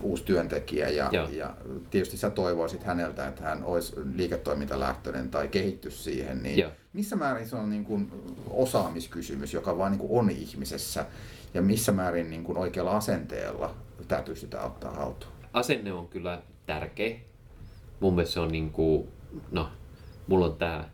uusi 0.00 0.24
työntekijä 0.24 0.88
ja, 0.88 1.10
ja 1.30 1.56
tietysti 1.90 2.16
sä 2.16 2.30
toivoisit 2.30 2.84
häneltä, 2.84 3.28
että 3.28 3.42
hän 3.42 3.64
olisi 3.64 3.92
liiketoimintalähtöinen 4.14 5.30
tai 5.30 5.48
kehittyisi 5.48 6.02
siihen, 6.02 6.42
niin 6.42 6.58
Joo. 6.58 6.70
missä 6.92 7.16
määrin 7.16 7.48
se 7.48 7.56
on 7.56 7.70
niin 7.70 7.84
kuin 7.84 8.12
osaamiskysymys, 8.50 9.54
joka 9.54 9.78
vaan 9.78 9.92
niin 9.92 10.00
kuin 10.00 10.18
on 10.18 10.30
ihmisessä 10.30 11.06
ja 11.54 11.62
missä 11.62 11.92
määrin 11.92 12.30
niin 12.30 12.44
kuin 12.44 12.58
oikealla 12.58 12.96
asenteella 12.96 13.74
tämä 14.08 14.22
pystytään 14.22 14.66
ottaa 14.66 14.92
haltuun? 14.92 15.32
Asenne 15.52 15.92
on 15.92 16.08
kyllä 16.08 16.42
tärkeä. 16.66 17.16
Mun 18.00 18.14
mielestä 18.14 18.34
se 18.34 18.40
on 18.40 18.52
niin 18.52 18.70
kuin, 18.70 19.08
no, 19.50 19.68
mulla 20.26 20.46
on 20.46 20.56
tämä 20.56 20.88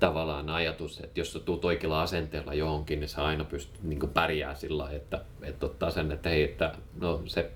tavallaan 0.00 0.50
ajatus, 0.50 1.00
että 1.00 1.20
jos 1.20 1.32
sä 1.32 1.38
tuut 1.38 1.64
oikealla 1.64 2.02
asenteella 2.02 2.54
johonkin, 2.54 3.00
niin 3.00 3.08
sä 3.08 3.24
aina 3.24 3.44
pystyt 3.44 3.82
niin 3.82 4.10
pärjää 4.14 4.54
sillä 4.54 4.90
että, 4.90 5.24
että 5.42 5.66
ottaa 5.66 5.90
sen, 5.90 6.12
että 6.12 6.28
hei, 6.28 6.42
että 6.42 6.74
no 7.00 7.22
se 7.26 7.50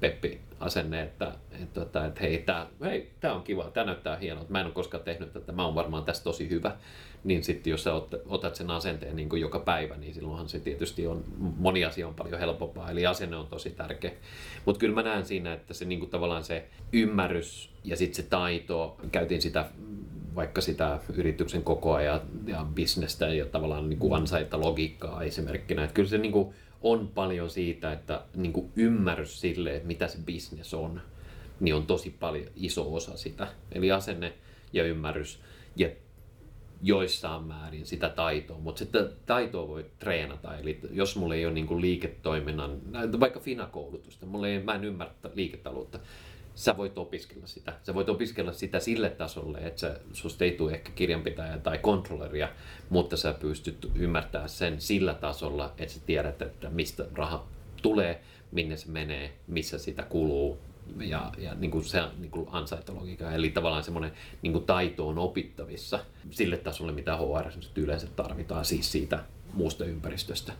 Peppi 0.00 0.40
asenne, 0.60 1.02
että, 1.02 1.32
että, 1.62 1.82
että, 1.82 2.06
että 2.06 2.20
hei, 2.20 2.38
tämä 2.38 2.66
hei, 2.84 3.10
tää 3.20 3.34
on 3.34 3.42
kiva, 3.42 3.70
tämä 3.70 3.86
näyttää 3.86 4.16
hienolta, 4.16 4.50
mä 4.50 4.60
en 4.60 4.66
ole 4.66 4.74
koskaan 4.74 5.04
tehnyt 5.04 5.32
tätä, 5.32 5.52
mä 5.52 5.64
oon 5.64 5.74
varmaan 5.74 6.04
tässä 6.04 6.24
tosi 6.24 6.50
hyvä. 6.50 6.76
Niin 7.24 7.44
sitten 7.44 7.70
jos 7.70 7.84
sä 7.84 7.92
otat 8.26 8.54
sen 8.54 8.70
asenteen 8.70 9.16
niin 9.16 9.40
joka 9.40 9.58
päivä, 9.58 9.96
niin 9.96 10.14
silloinhan 10.14 10.48
se 10.48 10.60
tietysti 10.60 11.06
on, 11.06 11.24
moni 11.38 11.84
asia 11.84 12.08
on 12.08 12.14
paljon 12.14 12.40
helpompaa, 12.40 12.90
eli 12.90 13.06
asenne 13.06 13.36
on 13.36 13.46
tosi 13.46 13.70
tärkeä. 13.70 14.12
Mutta 14.64 14.78
kyllä 14.78 14.94
mä 14.94 15.02
näen 15.02 15.26
siinä, 15.26 15.52
että 15.52 15.74
se 15.74 15.84
niin 15.84 16.10
tavallaan 16.10 16.44
se 16.44 16.68
ymmärrys 16.92 17.70
ja 17.84 17.96
sitten 17.96 18.24
se 18.24 18.30
taito, 18.30 18.96
käytiin 19.12 19.42
sitä 19.42 19.64
vaikka 20.34 20.60
sitä 20.60 20.98
yrityksen 21.14 21.62
kokoa 21.62 22.02
ja, 22.02 22.20
ja 22.46 22.66
bisnestä 22.74 23.26
ja 23.26 23.46
tavallaan 23.46 23.88
niin 23.88 23.98
kuin 23.98 24.14
ansaita 24.14 24.60
logiikkaa 24.60 25.22
esimerkkinä. 25.22 25.84
Että 25.84 25.94
kyllä 25.94 26.08
se 26.08 26.18
niin 26.18 26.32
kuin 26.32 26.54
on 26.82 27.08
paljon 27.08 27.50
siitä, 27.50 27.92
että 27.92 28.22
niin 28.34 28.52
kuin 28.52 28.70
ymmärrys 28.76 29.40
sille, 29.40 29.76
että 29.76 29.86
mitä 29.86 30.08
se 30.08 30.18
bisnes 30.26 30.74
on, 30.74 31.00
niin 31.60 31.74
on 31.74 31.86
tosi 31.86 32.10
paljon 32.20 32.46
iso 32.56 32.94
osa 32.94 33.16
sitä. 33.16 33.48
Eli 33.72 33.92
asenne 33.92 34.32
ja 34.72 34.84
ymmärrys 34.84 35.40
ja 35.76 35.88
joissain 36.82 37.44
määrin 37.44 37.86
sitä 37.86 38.08
taitoa, 38.08 38.58
mutta 38.58 38.78
sitä 38.78 39.08
taitoa 39.26 39.68
voi 39.68 39.86
treenata. 39.98 40.58
Eli 40.58 40.80
jos 40.90 41.16
mulla 41.16 41.34
ei 41.34 41.46
ole 41.46 41.54
niin 41.54 41.66
kuin 41.66 41.80
liiketoiminnan, 41.80 42.80
vaikka 43.20 43.40
FINA-koulutusta, 43.40 44.26
mulla 44.26 44.48
ei, 44.48 44.62
mä 44.62 44.74
en 44.74 44.84
ymmärrä 44.84 45.14
liiketaloutta, 45.34 45.98
sä 46.60 46.76
voit 46.76 46.98
opiskella 46.98 47.46
sitä. 47.46 47.72
Sä 47.82 47.94
voit 47.94 48.08
opiskella 48.08 48.52
sitä 48.52 48.80
sille 48.80 49.10
tasolle, 49.10 49.58
että 49.58 49.80
sä, 49.80 50.00
susta 50.12 50.44
ei 50.44 50.52
tule 50.52 50.72
ehkä 50.72 50.90
kirjanpitäjä 50.94 51.58
tai 51.58 51.78
kontrolleria, 51.78 52.48
mutta 52.90 53.16
sä 53.16 53.32
pystyt 53.32 53.90
ymmärtämään 53.94 54.48
sen 54.48 54.80
sillä 54.80 55.14
tasolla, 55.14 55.74
että 55.78 55.94
sä 55.94 56.00
tiedät, 56.06 56.42
että 56.42 56.70
mistä 56.70 57.06
raha 57.14 57.46
tulee, 57.82 58.20
minne 58.52 58.76
se 58.76 58.88
menee, 58.88 59.32
missä 59.46 59.78
sitä 59.78 60.02
kuluu 60.02 60.58
ja, 60.98 61.32
ja 61.38 61.54
niin 61.54 61.70
kuin 61.70 61.84
se 61.84 62.02
niin 62.18 62.30
kuin. 62.30 62.48
Eli 63.34 63.50
tavallaan 63.50 63.84
semmoinen 63.84 64.12
niin 64.42 64.52
kuin 64.52 64.64
taito 64.64 65.08
on 65.08 65.18
opittavissa 65.18 65.98
sille 66.30 66.56
tasolle, 66.56 66.92
mitä 66.92 67.16
HR 67.16 67.50
yleensä 67.76 68.06
tarvitaan, 68.16 68.64
siis 68.64 68.92
siitä 68.92 69.24
muusta 69.52 69.84
ympäristöstä. 69.84 70.52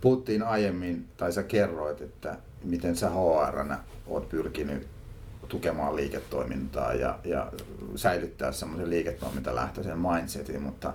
Puhuttiin 0.00 0.42
aiemmin, 0.42 1.08
tai 1.16 1.32
sä 1.32 1.42
kerroit, 1.42 2.00
että 2.00 2.38
miten 2.64 2.96
sä 2.96 3.10
hr 3.10 3.74
oot 4.06 4.28
pyrkinyt 4.28 4.97
tukemaan 5.48 5.96
liiketoimintaa 5.96 6.94
ja, 6.94 7.18
ja 7.24 7.52
säilyttää 7.96 8.52
semmoisen 8.52 8.90
liiketoimintalähtöisen 8.90 9.98
mindsetin, 9.98 10.62
mutta 10.62 10.92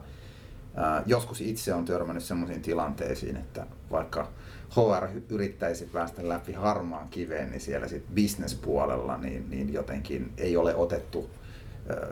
ää, 0.76 1.04
joskus 1.06 1.42
itse 1.42 1.74
on 1.74 1.86
törmännyt 1.86 2.24
semmoisiin 2.24 2.62
tilanteisiin, 2.62 3.38
että 3.38 3.66
vaikka 3.92 4.28
HR 4.70 5.08
yrittäisi 5.30 5.86
päästä 5.86 6.30
läpi 6.30 6.54
harmaan 6.54 7.10
kiveen, 7.10 7.52
niin 7.52 7.62
siellä 7.62 7.88
sitten 7.88 8.16
business-puolella 8.16 9.18
niin, 9.18 9.50
niin 9.50 9.74
jotenkin 9.74 10.34
ei 10.38 10.58
ole 10.58 10.76
otettu 10.76 11.30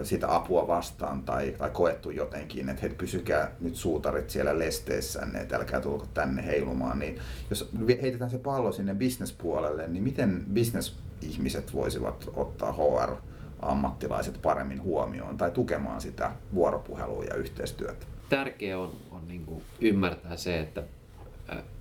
sitä 0.04 0.36
apua 0.36 0.68
vastaan 0.68 1.24
tai, 1.24 1.56
tai 1.58 1.70
koettu 1.70 2.10
jotenkin, 2.10 2.70
että 2.70 2.82
hei, 2.82 2.90
pysykää 2.90 3.52
nyt 3.60 3.76
suutarit 3.76 4.30
siellä 4.30 4.60
lesteessänne, 4.60 5.42
että 5.42 5.56
älkää 5.56 5.82
tulko 5.82 6.08
tänne 6.14 6.46
heilumaan. 6.46 7.00
Niin 7.00 7.20
jos 7.50 7.70
heitetään 8.02 8.32
se 8.32 8.38
pallo 8.38 8.72
sinne 8.72 8.96
bisnespuolelle, 8.96 9.88
niin 9.88 10.04
miten 10.04 10.46
business 10.54 10.98
ihmiset 11.22 11.74
voisivat 11.74 12.30
ottaa 12.34 12.72
HR-ammattilaiset 12.72 14.42
paremmin 14.42 14.82
huomioon 14.82 15.38
tai 15.38 15.52
tukemaan 15.52 16.02
sitä 16.02 16.32
vuoropuhelua 16.54 17.24
ja 17.24 17.36
yhteistyötä? 17.36 18.06
Tärkeää 18.30 18.80
on, 18.80 18.92
on 19.12 19.28
niin 19.28 19.46
kuin 19.46 19.64
ymmärtää 19.82 20.38
se, 20.38 20.60
että, 20.60 20.84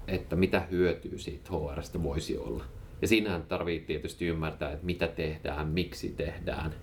että 0.08 0.36
mitä 0.36 0.62
hyötyä 0.70 1.18
siitä 1.18 1.50
HRstä 1.50 2.02
voisi 2.02 2.38
olla. 2.38 2.64
Ja 3.02 3.08
siinähän 3.08 3.42
tarvii 3.42 3.80
tietysti 3.80 4.26
ymmärtää, 4.26 4.72
että 4.72 4.86
mitä 4.86 5.08
tehdään, 5.08 5.68
miksi 5.68 6.08
tehdään, 6.08 6.74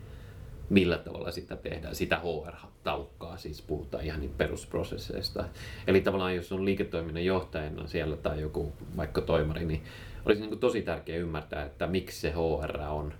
millä 0.69 0.97
tavalla 0.97 1.31
sitä 1.31 1.55
tehdään. 1.55 1.95
Sitä 1.95 2.19
HR-taukkaa, 2.19 3.37
siis 3.37 3.61
puhutaan 3.61 4.05
ihan 4.05 4.19
niin 4.19 4.33
perusprosesseista. 4.37 5.45
Eli 5.87 6.01
tavallaan 6.01 6.35
jos 6.35 6.51
on 6.51 6.65
liiketoiminnan 6.65 7.25
johtajana 7.25 7.87
siellä 7.87 8.17
tai 8.17 8.41
joku 8.41 8.73
vaikka 8.97 9.21
toimari, 9.21 9.65
niin 9.65 9.83
olisi 10.27 10.41
niin 10.41 10.49
kuin 10.49 10.59
tosi 10.59 10.81
tärkeää 10.81 11.19
ymmärtää, 11.19 11.65
että 11.65 11.87
miksi 11.87 12.19
se 12.19 12.31
HR 12.31 12.81
on, 12.81 13.13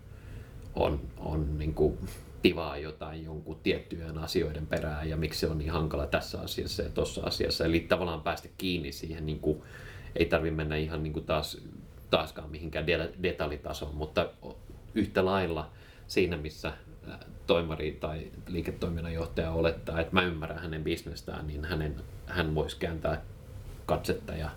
on, 0.75 0.99
on 1.17 1.57
niin 1.57 1.73
kuin 1.73 1.97
tivaa 2.41 2.77
jotain 2.77 3.23
jonkun 3.23 3.59
tiettyjen 3.63 4.17
asioiden 4.17 4.67
perään 4.67 5.09
ja 5.09 5.17
miksi 5.17 5.39
se 5.39 5.47
on 5.47 5.57
niin 5.57 5.71
hankala 5.71 6.07
tässä 6.07 6.41
asiassa 6.41 6.83
ja 6.83 6.89
tuossa 6.89 7.21
asiassa. 7.23 7.65
Eli 7.65 7.79
tavallaan 7.79 8.21
päästä 8.21 8.49
kiinni 8.57 8.91
siihen, 8.91 9.25
niin 9.25 9.39
kuin, 9.39 9.63
ei 10.15 10.25
tarvitse 10.25 10.55
mennä 10.55 10.75
ihan 10.75 11.03
niin 11.03 11.13
kuin 11.13 11.25
taas, 11.25 11.61
taaskaan 12.09 12.49
mihinkään 12.49 12.85
detaljitasoon, 13.23 13.95
mutta 13.95 14.29
yhtä 14.95 15.25
lailla 15.25 15.71
siinä, 16.07 16.37
missä 16.37 16.73
toimari 17.47 17.91
tai 17.91 18.31
liiketoiminnan 18.47 19.13
johtaja 19.13 19.51
olettaa, 19.51 19.99
että 19.99 20.13
mä 20.13 20.23
ymmärrän 20.23 20.59
hänen 20.59 20.83
bisnestään, 20.83 21.47
niin 21.47 21.65
hänen, 21.65 21.95
hän 22.25 22.55
voisi 22.55 22.77
kääntää 22.77 23.21
katsetta 23.85 24.33
ja, 24.33 24.49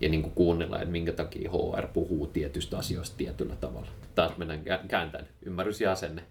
ja 0.00 0.08
niin 0.08 0.22
kuin 0.22 0.34
kuunnella, 0.34 0.78
että 0.78 0.92
minkä 0.92 1.12
takia 1.12 1.50
HR 1.50 1.86
puhuu 1.86 2.26
tietystä 2.26 2.78
asioista 2.78 3.16
tietyllä 3.16 3.56
tavalla. 3.56 3.88
Taas 4.14 4.36
mennään 4.36 4.60
kääntäen. 4.88 5.28
Ymmärrys 5.42 5.80
ja 5.80 5.92
asenne. 5.92 6.22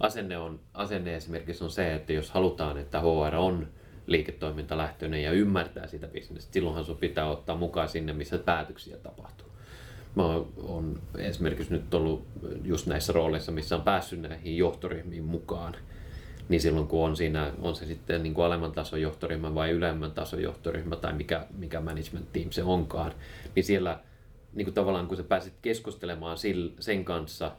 Asenne, 0.00 0.38
on, 0.38 0.60
asenne 0.74 1.16
esimerkiksi 1.16 1.64
on 1.64 1.70
se, 1.70 1.94
että 1.94 2.12
jos 2.12 2.30
halutaan, 2.30 2.78
että 2.78 3.00
HR 3.00 3.34
on 3.36 3.68
liiketoimintalähtöinen 4.06 5.22
ja 5.22 5.32
ymmärtää 5.32 5.86
sitä 5.86 6.06
bisnestä, 6.06 6.52
silloinhan 6.52 6.84
sun 6.84 6.96
pitää 6.96 7.26
ottaa 7.26 7.56
mukaan 7.56 7.88
sinne, 7.88 8.12
missä 8.12 8.38
päätöksiä 8.38 8.96
tapahtuu. 8.96 9.46
Mä 10.14 10.22
oon 10.62 11.00
esimerkiksi 11.18 11.72
nyt 11.72 11.94
ollut 11.94 12.26
just 12.64 12.86
näissä 12.86 13.12
rooleissa, 13.12 13.52
missä 13.52 13.76
on 13.76 13.82
päässyt 13.82 14.20
näihin 14.20 14.56
johtoryhmiin 14.56 15.24
mukaan, 15.24 15.74
niin 16.48 16.60
silloin 16.60 16.86
kun 16.86 17.04
on 17.04 17.16
siinä, 17.16 17.52
on 17.62 17.76
se 17.76 17.86
sitten 17.86 18.22
niin 18.22 18.34
kuin 18.34 18.44
alemman 18.44 18.72
tason 18.72 19.00
johtoryhmä 19.00 19.54
vai 19.54 19.70
ylemmän 19.70 20.12
tason 20.12 20.42
johtoryhmä 20.42 20.96
tai 20.96 21.12
mikä, 21.12 21.46
mikä 21.58 21.80
management 21.80 22.32
team 22.32 22.50
se 22.50 22.62
onkaan, 22.62 23.12
niin 23.56 23.64
siellä 23.64 24.00
niin 24.52 24.66
kuin 24.66 24.74
tavallaan 24.74 25.06
kun 25.06 25.16
sä 25.16 25.22
pääset 25.22 25.52
keskustelemaan 25.62 26.36
sen 26.78 27.04
kanssa, 27.04 27.52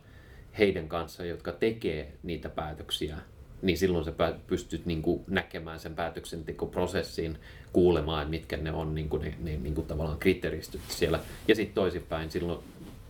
heidän 0.58 0.88
kanssa, 0.88 1.26
jotka 1.26 1.52
tekee 1.52 2.14
niitä 2.24 2.50
päätöksiä, 2.50 3.18
niin 3.62 3.78
silloin 3.78 4.06
sä 4.06 4.14
pystyt 4.48 4.86
niin 4.86 5.02
kuin 5.02 5.24
näkemään 5.28 5.80
sen 5.80 5.96
päätöksentekoprosessin, 5.96 7.38
kuulemaan, 7.74 8.30
mitkä 8.30 8.58
ne 8.58 8.72
on 8.72 8.96
niin 8.96 9.10
kuin 9.10 9.22
ne, 9.22 9.36
ne 9.40 9.58
niin 9.58 9.76
kuin 9.76 9.88
tavallaan 9.88 10.20
kriteeristöt 10.20 10.82
siellä. 10.88 11.20
Ja 11.48 11.56
sitten 11.56 11.76
toisinpäin 11.76 12.32
silloin 12.32 12.60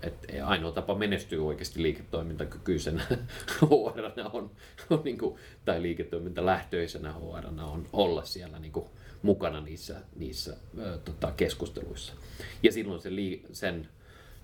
että 0.04 0.48
ainoa 0.48 0.72
tapa 0.72 0.96
menestyä 0.96 1.42
oikeasti 1.42 1.82
liiketoimintakykyisenä 1.82 3.04
HR 3.62 4.30
on, 4.34 4.52
on 4.90 5.02
niin 5.04 5.18
kuin, 5.18 5.36
tai 5.66 5.82
liiketoimintalähtöisenä 5.82 7.14
HR 7.14 7.46
on 7.62 7.88
olla 7.94 8.26
siellä 8.26 8.60
niin 8.60 8.72
kuin, 8.72 8.86
mukana 9.24 9.62
niissä, 9.62 9.96
niissä 10.16 10.58
ö, 10.80 10.98
tota, 11.06 11.32
keskusteluissa. 11.32 12.14
Ja 12.64 12.72
silloin 12.72 13.02
se, 13.02 13.10
sen 13.52 13.88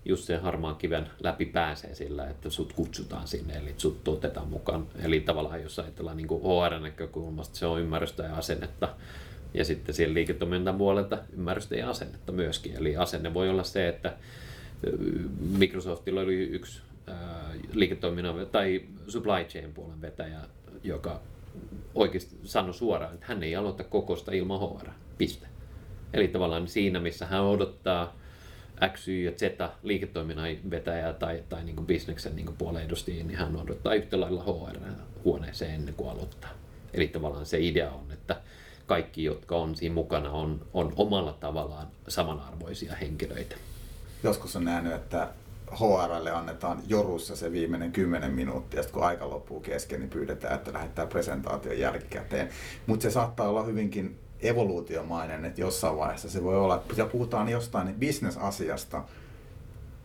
just 0.04 0.24
sen 0.24 0.42
harmaan 0.42 0.76
kiven 0.76 1.10
läpi 1.22 1.46
pääsee 1.46 1.94
sillä, 1.94 2.26
että 2.26 2.50
sut 2.50 2.72
kutsutaan 2.72 3.28
sinne, 3.28 3.56
eli 3.56 3.74
sut 3.76 4.08
otetaan 4.08 4.48
mukaan. 4.48 4.86
Eli 5.02 5.20
tavallaan 5.20 5.62
jos 5.62 5.78
ajatellaan 5.78 6.16
niin 6.16 6.28
HR-näkökulmasta, 6.28 7.58
se 7.58 7.66
on 7.66 7.80
ymmärrystä 7.80 8.22
ja 8.22 8.36
asennetta, 8.36 8.88
ja 9.54 9.64
sitten 9.64 9.94
siellä 9.94 10.14
liiketoiminnan 10.14 10.78
puolelta 10.78 11.18
ymmärrystä 11.32 11.76
ja 11.76 11.90
asennetta 11.90 12.32
myöskin. 12.32 12.76
Eli 12.76 12.96
asenne 12.96 13.34
voi 13.34 13.48
olla 13.48 13.64
se, 13.64 13.88
että 13.88 14.16
Microsoftilla 15.58 16.20
oli 16.20 16.34
yksi 16.34 16.80
liiketoiminnan 17.72 18.46
tai 18.46 18.84
supply 19.08 19.44
chain 19.48 19.72
puolen 19.72 20.00
vetäjä, 20.00 20.40
joka 20.84 21.20
oikeasti 21.94 22.36
sanoi 22.44 22.74
suoraan, 22.74 23.14
että 23.14 23.26
hän 23.28 23.42
ei 23.42 23.56
aloita 23.56 23.84
kokosta 23.84 24.32
ilman 24.32 24.60
HR. 24.60 24.88
Piste. 25.18 25.46
Eli 26.12 26.28
tavallaan 26.28 26.68
siinä, 26.68 27.00
missä 27.00 27.26
hän 27.26 27.44
odottaa 27.44 28.16
X, 28.92 29.08
Y 29.08 29.24
ja 29.24 29.32
Z 29.32 29.42
liiketoiminnan 29.82 30.48
vetäjää 30.70 31.12
tai, 31.12 31.42
tai 31.48 31.64
niin 31.64 31.86
bisneksen 31.86 32.36
niin 32.36 32.54
puolen 32.58 32.84
edustajia, 32.84 33.24
niin 33.24 33.38
hän 33.38 33.56
odottaa 33.56 33.94
yhtä 33.94 34.20
lailla 34.20 34.44
HR-huoneeseen 34.44 35.74
ennen 35.74 35.94
kuin 35.94 36.10
aloittaa. 36.10 36.50
Eli 36.94 37.08
tavallaan 37.08 37.46
se 37.46 37.60
idea 37.60 37.90
on, 37.90 38.12
että 38.12 38.40
kaikki, 38.86 39.24
jotka 39.24 39.56
on 39.56 39.76
siinä 39.76 39.94
mukana, 39.94 40.30
on, 40.30 40.66
on 40.74 40.92
omalla 40.96 41.32
tavallaan 41.32 41.86
samanarvoisia 42.08 42.94
henkilöitä. 42.94 43.56
Joskus 44.22 44.56
on 44.56 44.64
nähnyt, 44.64 44.92
että 44.92 45.28
HRlle 45.78 46.30
annetaan 46.30 46.82
jorussa 46.86 47.36
se 47.36 47.52
viimeinen 47.52 47.92
10 47.92 48.32
minuuttia, 48.32 48.82
kun 48.92 49.04
aika 49.04 49.30
loppuu 49.30 49.60
kesken, 49.60 50.00
niin 50.00 50.10
pyydetään, 50.10 50.54
että 50.54 50.72
lähettää 50.72 51.06
presentaation 51.06 51.78
jälkikäteen. 51.78 52.48
Mutta 52.86 53.02
se 53.02 53.10
saattaa 53.10 53.48
olla 53.48 53.62
hyvinkin 53.62 54.18
evoluutiomainen, 54.42 55.44
että 55.44 55.60
jossain 55.60 55.96
vaiheessa 55.96 56.30
se 56.30 56.44
voi 56.44 56.56
olla, 56.56 56.76
että 56.90 57.04
puhutaan 57.04 57.48
jostain 57.48 57.94
bisnesasiasta, 57.94 59.04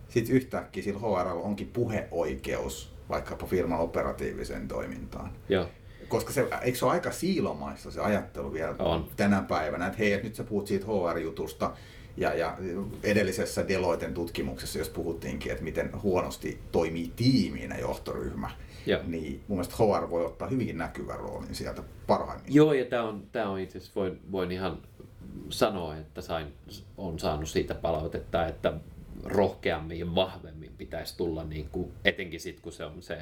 sitten 0.08 0.36
yhtäkkiä 0.36 0.82
sillä 0.82 1.00
HRL 1.00 1.40
onkin 1.42 1.70
puheoikeus 1.72 2.92
vaikkapa 3.08 3.46
firman 3.46 3.80
operatiiviseen 3.80 4.68
toimintaan. 4.68 5.30
Joo. 5.48 5.66
Koska 6.08 6.32
se, 6.32 6.48
eikö 6.62 6.78
se 6.78 6.84
ole 6.84 6.92
aika 6.92 7.10
siilomaista 7.10 7.90
se 7.90 8.00
ajattelu 8.00 8.52
vielä 8.52 8.74
on. 8.78 9.08
tänä 9.16 9.42
päivänä, 9.42 9.86
että 9.86 9.98
hei, 9.98 10.12
että 10.12 10.26
nyt 10.26 10.34
sä 10.34 10.44
puhut 10.44 10.66
siitä 10.66 10.86
HR-jutusta, 10.86 11.70
ja, 12.16 12.34
ja 12.34 12.58
edellisessä 13.02 13.68
Deloiten 13.68 14.14
tutkimuksessa, 14.14 14.78
jos 14.78 14.88
puhuttiinkin, 14.88 15.52
että 15.52 15.64
miten 15.64 16.02
huonosti 16.02 16.60
toimii 16.72 17.12
tiimiinä 17.16 17.78
johtoryhmä, 17.78 18.50
Joo. 18.86 19.00
niin 19.06 19.44
mun 19.48 19.58
mielestä 19.58 19.76
HR 19.76 20.10
voi 20.10 20.26
ottaa 20.26 20.48
hyvinkin 20.48 20.78
näkyvän 20.78 21.20
roolin 21.20 21.54
sieltä 21.54 21.82
parhaimmin. 22.06 22.54
Joo, 22.54 22.72
ja 22.72 22.84
tämä 22.84 23.02
on, 23.02 23.26
tää 23.32 23.48
on 23.48 23.60
itse 23.60 23.78
asiassa, 23.78 24.00
voin, 24.00 24.20
voin 24.32 24.52
ihan 24.52 24.78
sanoa, 25.50 25.96
että 25.96 26.20
sain, 26.20 26.52
on 26.96 27.18
saanut 27.18 27.48
siitä 27.48 27.74
palautetta, 27.74 28.46
että 28.46 28.72
rohkeammin 29.24 29.98
ja 29.98 30.14
vahvemmin 30.14 30.72
pitäisi 30.78 31.16
tulla, 31.16 31.44
niin 31.44 31.68
kuin, 31.72 31.92
etenkin 32.04 32.40
sitten 32.40 32.62
kun 32.62 32.72
se 32.72 32.84
on 32.84 33.02
se 33.02 33.18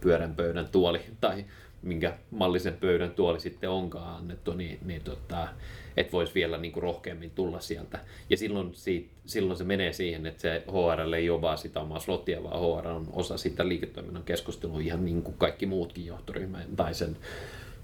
pyörän 0.00 0.34
pöydän 0.34 0.68
tuoli 0.68 1.00
tai 1.20 1.44
minkä 1.82 2.18
mallisen 2.30 2.76
pöydän 2.76 3.10
tuoli 3.10 3.40
sitten 3.40 3.70
onkaan 3.70 4.16
annettu, 4.16 4.52
niin, 4.52 4.78
niin 4.84 5.02
tota, 5.02 5.48
että 5.96 6.12
voisi 6.12 6.34
vielä 6.34 6.58
niin 6.58 6.72
kuin 6.72 6.82
rohkeammin 6.82 7.30
tulla 7.30 7.60
sieltä. 7.60 7.98
Ja 8.30 8.36
silloin, 8.36 8.74
siitä, 8.74 9.10
silloin 9.26 9.58
se 9.58 9.64
menee 9.64 9.92
siihen, 9.92 10.26
että 10.26 10.42
se 10.42 10.62
HR 10.66 11.14
ei 11.14 11.30
ole 11.30 11.40
vaan 11.40 11.58
sitä 11.58 11.80
omaa 11.80 12.00
slottia, 12.00 12.42
vaan 12.42 12.60
HR 12.60 12.88
on 12.88 13.06
osa 13.12 13.36
sitä 13.36 13.68
liiketoiminnan 13.68 14.22
keskustelua 14.22 14.80
ihan 14.80 15.04
niin 15.04 15.22
kuin 15.22 15.36
kaikki 15.38 15.66
muutkin 15.66 16.06
johtoryhmän 16.06 16.76
tai 16.76 16.94
sen 16.94 17.16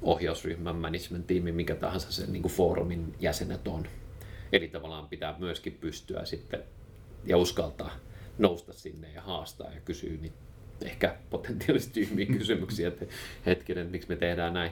ohjausryhmän, 0.03 0.77
management-tiimi, 0.77 1.53
mikä 1.53 1.75
tahansa 1.75 2.13
sen 2.13 2.33
niin 2.33 2.43
kuin 2.43 2.53
foorumin 2.53 3.15
jäsenet 3.21 3.69
on. 3.69 3.87
Eli 4.53 4.69
tavallaan 4.69 5.09
pitää 5.09 5.35
myöskin 5.39 5.79
pystyä 5.81 6.25
sitten 6.25 6.63
ja 7.27 7.37
uskaltaa 7.37 7.91
nousta 8.39 8.73
sinne 8.73 9.13
ja 9.13 9.23
haastaa 9.23 9.71
ja 9.71 9.81
kysyä 9.81 10.13
niitä 10.21 10.37
ehkä 10.83 11.17
potentiaalisesti 11.31 12.01
tyhmiä 12.01 12.27
kysymyksiä, 12.39 12.89
että 12.89 13.07
hetkinen, 13.47 13.87
miksi 13.87 14.09
me 14.09 14.17
tehdään 14.17 14.55
näin 14.55 14.71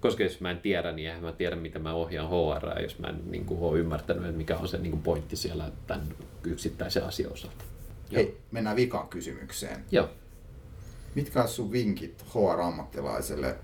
koska 0.00 0.22
jos 0.22 0.40
mä 0.40 0.50
en 0.50 0.60
tiedä, 0.60 0.92
niin 0.92 1.08
eihän 1.08 1.22
mä 1.24 1.32
tiedä, 1.32 1.56
miten 1.56 1.82
mä 1.82 1.94
ohjaan 1.94 2.28
HR, 2.28 2.82
jos 2.82 2.98
mä 2.98 3.08
en 3.08 3.30
niin 3.30 3.44
kuin, 3.44 3.60
ole 3.60 3.78
ymmärtänyt, 3.78 4.24
että 4.24 4.36
mikä 4.36 4.56
on 4.56 4.68
se 4.68 4.78
niin 4.78 4.90
kuin, 4.90 5.02
pointti 5.02 5.36
siellä 5.36 5.70
tämän 5.86 6.06
yksittäisen 6.44 7.04
asian 7.04 7.32
osalta. 7.32 7.64
Hei, 8.12 8.38
mennään 8.50 8.76
vikaan 8.76 9.08
kysymykseen. 9.08 9.84
Joo. 9.90 10.08
Mitkä 11.14 11.42
on 11.42 11.48
sun 11.48 11.72
vinkit 11.72 12.24
HR-ammattilaiselle, 12.34 13.56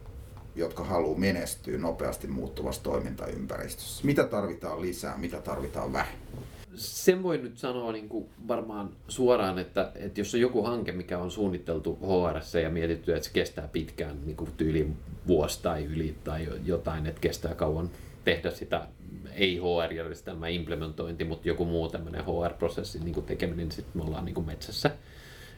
jotka 0.54 0.84
haluaa 0.84 1.18
menestyä 1.18 1.78
nopeasti 1.78 2.26
muuttuvassa 2.26 2.82
toimintaympäristössä? 2.82 4.06
Mitä 4.06 4.24
tarvitaan 4.24 4.82
lisää, 4.82 5.18
mitä 5.18 5.40
tarvitaan 5.40 5.92
vähemmän? 5.92 6.42
Sen 6.74 7.22
voi 7.22 7.38
nyt 7.38 7.58
sanoa 7.58 7.92
niin 7.92 8.08
kuin 8.08 8.26
varmaan 8.48 8.90
suoraan, 9.08 9.58
että, 9.58 9.92
että 9.94 10.20
jos 10.20 10.34
on 10.34 10.40
joku 10.40 10.62
hanke, 10.62 10.92
mikä 10.92 11.18
on 11.18 11.30
suunniteltu 11.30 11.98
HR 12.02 12.58
ja 12.62 12.70
mietitty, 12.70 13.14
että 13.14 13.28
se 13.28 13.32
kestää 13.34 13.68
pitkään 13.68 14.16
niin 14.26 14.36
kuin 14.36 14.50
tyyli 14.56 14.88
vuosi 15.26 15.62
tai 15.62 15.84
yli 15.84 16.16
tai 16.24 16.48
jotain, 16.64 17.06
että 17.06 17.20
kestää 17.20 17.54
kauan 17.54 17.90
tehdä 18.24 18.50
sitä 18.50 18.86
ei 19.34 19.58
HR-järjestelmä 19.58 20.48
implementointi, 20.48 21.24
mutta 21.24 21.48
joku 21.48 21.64
muu 21.64 21.88
tämmöinen 21.88 22.24
HR-prosessi 22.24 23.04
niin 23.04 23.22
tekeminen, 23.22 23.68
niin 23.68 23.72
sitten 23.72 24.02
me 24.02 24.06
ollaan 24.06 24.24
niin 24.24 24.34
kuin 24.34 24.46
metsässä. 24.46 24.90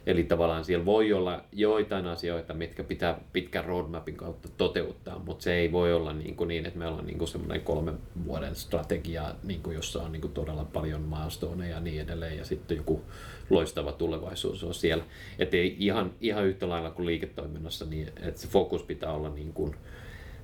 Eli 0.07 0.25
tavallaan 0.25 0.65
siellä 0.65 0.85
voi 0.85 1.13
olla 1.13 1.45
joitain 1.53 2.07
asioita, 2.07 2.55
mitkä 2.55 2.85
pitää 2.85 3.21
pitkän 3.33 3.65
roadmapin 3.65 4.17
kautta 4.17 4.49
toteuttaa, 4.57 5.19
mutta 5.19 5.43
se 5.43 5.55
ei 5.55 5.73
voi 5.73 5.93
olla 5.93 6.13
niin, 6.13 6.37
kuin 6.37 6.49
niin 6.49 6.67
että 6.67 6.79
meillä 6.79 6.99
on 6.99 7.07
niin 7.07 7.19
kuin 7.19 7.29
semmoinen 7.29 7.61
kolmen 7.61 7.99
vuoden 8.27 8.55
strategia, 8.55 9.35
niin 9.43 9.63
kuin 9.63 9.75
jossa 9.75 10.03
on 10.03 10.13
niin 10.13 10.21
kuin 10.21 10.33
todella 10.33 10.65
paljon 10.65 11.03
milestoneja 11.03 11.75
ja 11.75 11.81
niin 11.81 12.03
edelleen, 12.03 12.39
ja 12.39 12.45
sitten 12.45 12.77
joku 12.77 13.03
loistava 13.51 13.93
tulevaisuus 13.93 14.65
on 14.65 14.75
siellä. 14.75 15.05
Että 15.39 15.57
ei 15.57 15.77
ihan, 15.79 16.13
ihan 16.21 16.47
yhtä 16.47 16.69
lailla 16.69 16.91
kuin 16.91 17.07
liiketoiminnassa, 17.07 17.85
niin 17.85 18.09
että 18.23 18.41
se 18.41 18.49
fokus 18.49 18.83
pitää 18.83 19.13
olla 19.13 19.29
niin 19.29 19.53
kuin 19.53 19.77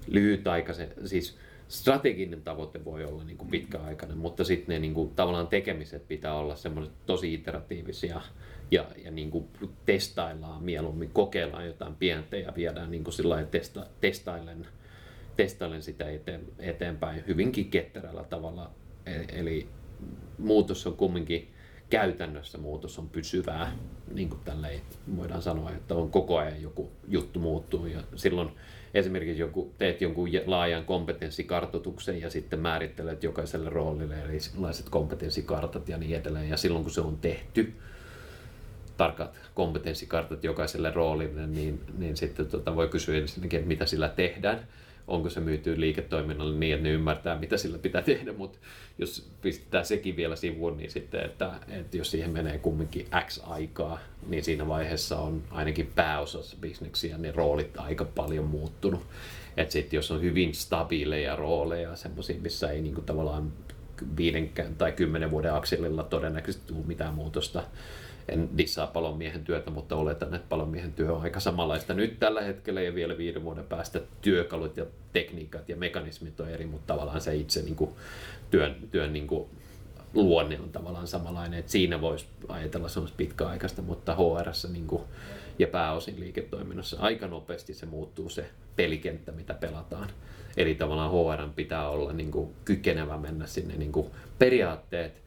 lyhytaikaisen, 0.06 0.92
siis 1.04 1.38
strateginen 1.70 2.42
tavoite 2.42 2.84
voi 2.84 3.04
olla 3.04 3.24
niin 3.24 3.36
kuin 3.36 3.50
pitkäaikainen, 3.50 4.18
mutta 4.18 4.44
sitten 4.44 4.72
ne 4.72 4.78
niin 4.78 4.94
kuin, 4.94 5.10
tavallaan 5.10 5.48
tekemiset 5.48 6.08
pitää 6.08 6.34
olla 6.34 6.56
semmoiset 6.56 6.92
tosi 7.06 7.34
iteratiivisia, 7.34 8.20
ja, 8.70 8.86
ja 9.04 9.10
niin 9.10 9.30
kuin 9.30 9.48
testaillaan 9.86 10.62
mieluummin, 10.62 11.10
kokeillaan 11.10 11.66
jotain 11.66 11.96
pientä 11.96 12.36
ja 12.36 12.52
viedään 12.56 12.90
niin 12.90 13.04
kuin 13.04 13.14
sillä 13.14 13.44
testa, 13.44 13.86
testailen, 14.00 14.66
testailen 15.36 15.82
sitä 15.82 16.10
eteen, 16.10 16.44
eteenpäin 16.58 17.24
hyvinkin 17.26 17.70
ketterällä 17.70 18.24
tavalla. 18.24 18.70
E, 19.06 19.12
eli 19.40 19.68
muutos 20.38 20.86
on 20.86 20.96
kumminkin 20.96 21.48
käytännössä 21.90 22.58
muutos 22.58 22.98
on 22.98 23.08
pysyvää, 23.08 23.72
niin 24.14 24.28
kuin 24.28 24.40
tälleen 24.44 24.80
voidaan 25.16 25.42
sanoa, 25.42 25.70
että 25.70 25.94
on 25.94 26.10
koko 26.10 26.38
ajan 26.38 26.62
joku 26.62 26.90
juttu 27.08 27.40
muuttuu 27.40 27.86
ja 27.86 28.00
silloin 28.16 28.50
esimerkiksi 28.94 29.40
joku, 29.40 29.74
teet 29.78 30.00
jonkun 30.00 30.28
laajan 30.46 30.84
kompetenssikartoituksen 30.84 32.20
ja 32.20 32.30
sitten 32.30 32.60
määrittelet 32.60 33.22
jokaiselle 33.22 33.70
roolille 33.70 34.14
erilaiset 34.22 34.88
kompetenssikartat 34.88 35.88
ja 35.88 35.98
niin 35.98 36.16
edelleen. 36.16 36.48
Ja 36.48 36.56
silloin 36.56 36.84
kun 36.84 36.92
se 36.92 37.00
on 37.00 37.18
tehty, 37.20 37.72
tarkat 38.96 39.40
kompetenssikartat 39.54 40.44
jokaiselle 40.44 40.90
roolille, 40.90 41.46
niin, 41.46 41.80
niin 41.98 42.16
sitten 42.16 42.46
tota, 42.46 42.76
voi 42.76 42.88
kysyä 42.88 43.18
ensinnäkin, 43.18 43.58
että 43.58 43.68
mitä 43.68 43.86
sillä 43.86 44.08
tehdään 44.08 44.66
onko 45.10 45.30
se 45.30 45.40
myyty 45.40 45.80
liiketoiminnalle 45.80 46.58
niin, 46.58 46.74
että 46.74 46.88
ne 46.88 46.90
ymmärtää, 46.90 47.38
mitä 47.38 47.56
sillä 47.56 47.78
pitää 47.78 48.02
tehdä, 48.02 48.32
mutta 48.32 48.58
jos 48.98 49.30
pistetään 49.42 49.86
sekin 49.86 50.16
vielä 50.16 50.36
sivuun, 50.36 50.76
niin 50.76 50.90
sitten, 50.90 51.24
että, 51.24 51.52
että 51.68 51.96
jos 51.96 52.10
siihen 52.10 52.30
menee 52.30 52.58
kumminkin 52.58 53.06
X 53.26 53.40
aikaa, 53.46 53.98
niin 54.26 54.44
siinä 54.44 54.68
vaiheessa 54.68 55.18
on 55.18 55.42
ainakin 55.50 55.92
pääosassa 55.94 56.56
bisneksiä 56.60 57.18
ne 57.18 57.32
roolit 57.32 57.76
aika 57.76 58.04
paljon 58.04 58.44
muuttunut. 58.44 59.02
Että 59.56 59.72
sitten 59.72 59.98
jos 59.98 60.10
on 60.10 60.22
hyvin 60.22 60.54
stabiileja 60.54 61.36
rooleja, 61.36 61.96
semmoisia, 61.96 62.40
missä 62.40 62.70
ei 62.70 62.82
niinku 62.82 63.00
tavallaan 63.00 63.52
viiden 64.16 64.50
tai 64.78 64.92
kymmenen 64.92 65.30
vuoden 65.30 65.54
akselilla 65.54 66.02
todennäköisesti 66.02 66.72
tule 66.72 66.86
mitään 66.86 67.14
muutosta, 67.14 67.62
en 68.30 68.48
dissaa 68.58 68.86
palonmiehen 68.86 69.44
työtä, 69.44 69.70
mutta 69.70 69.96
oletan, 69.96 70.34
että 70.34 70.48
palonmiehen 70.48 70.92
työ 70.92 71.12
on 71.12 71.22
aika 71.22 71.40
samanlaista 71.40 71.94
nyt 71.94 72.18
tällä 72.18 72.40
hetkellä 72.40 72.82
ja 72.82 72.94
vielä 72.94 73.18
viiden 73.18 73.44
vuoden 73.44 73.64
päästä 73.64 74.00
työkalut 74.20 74.76
ja 74.76 74.86
tekniikat 75.12 75.68
ja 75.68 75.76
mekanismit 75.76 76.40
on 76.40 76.48
eri, 76.48 76.66
mutta 76.66 76.94
tavallaan 76.94 77.20
se 77.20 77.36
itse 77.36 77.62
niin 77.62 77.76
kuin, 77.76 77.90
työn, 78.50 78.76
työn 78.90 79.12
niin 79.12 79.26
kuin, 79.26 79.48
luonne 80.14 80.60
on 80.60 80.72
tavallaan 80.72 81.06
samanlainen, 81.06 81.58
että 81.58 81.72
siinä 81.72 82.00
voisi 82.00 82.26
ajatella 82.48 82.88
semmoista 82.88 83.16
pitkäaikaista, 83.16 83.82
mutta 83.82 84.14
HR 84.14 84.68
niin 84.72 84.86
kuin, 84.86 85.02
ja 85.58 85.66
pääosin 85.66 86.20
liiketoiminnassa 86.20 86.96
aika 87.00 87.26
nopeasti 87.26 87.74
se 87.74 87.86
muuttuu 87.86 88.28
se 88.28 88.50
pelikenttä, 88.76 89.32
mitä 89.32 89.54
pelataan. 89.54 90.10
Eli 90.56 90.74
tavallaan 90.74 91.10
HR 91.10 91.52
pitää 91.56 91.88
olla 91.88 92.12
niin 92.12 92.30
kuin, 92.30 92.54
kykenevä 92.64 93.18
mennä 93.18 93.46
sinne 93.46 93.76
niin 93.76 93.92
kuin, 93.92 94.10
periaatteet, 94.38 95.22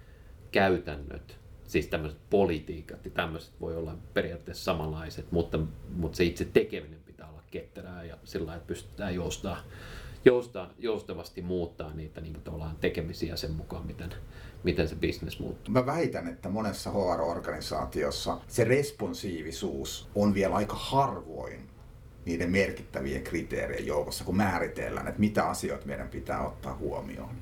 käytännöt, 0.51 1.42
siis 1.73 1.87
tämmöiset 1.87 2.19
politiikat 2.29 3.05
ja 3.05 3.11
tämmöiset 3.11 3.53
voi 3.61 3.75
olla 3.75 3.97
periaatteessa 4.13 4.63
samanlaiset, 4.63 5.31
mutta, 5.31 5.59
mutta 5.95 6.15
se 6.17 6.23
itse 6.23 6.45
tekeminen 6.45 6.99
pitää 7.05 7.29
olla 7.29 7.43
ketterää 7.51 8.03
ja 8.03 8.17
sillä 8.23 8.55
että 8.55 8.67
pystytään 8.67 9.15
joustaa, 9.15 9.57
joustaa, 10.25 10.69
joustavasti 10.79 11.41
muuttaa 11.41 11.93
niitä 11.93 12.21
niin 12.21 12.33
kuin 12.33 12.75
tekemisiä 12.79 13.35
sen 13.35 13.51
mukaan, 13.51 13.87
miten, 13.87 14.13
miten 14.63 14.87
se 14.87 14.95
bisnes 14.95 15.39
muuttuu. 15.39 15.73
Mä 15.73 15.85
väitän, 15.85 16.27
että 16.27 16.49
monessa 16.49 16.91
HR-organisaatiossa 16.91 18.37
se 18.47 18.63
responsiivisuus 18.63 20.09
on 20.15 20.33
vielä 20.33 20.55
aika 20.55 20.75
harvoin 20.75 21.69
niiden 22.25 22.51
merkittävien 22.51 23.23
kriteerien 23.23 23.87
joukossa, 23.87 24.23
kun 24.23 24.37
määritellään, 24.37 25.07
että 25.07 25.19
mitä 25.19 25.45
asioita 25.45 25.85
meidän 25.85 26.09
pitää 26.09 26.47
ottaa 26.47 26.75
huomioon. 26.75 27.35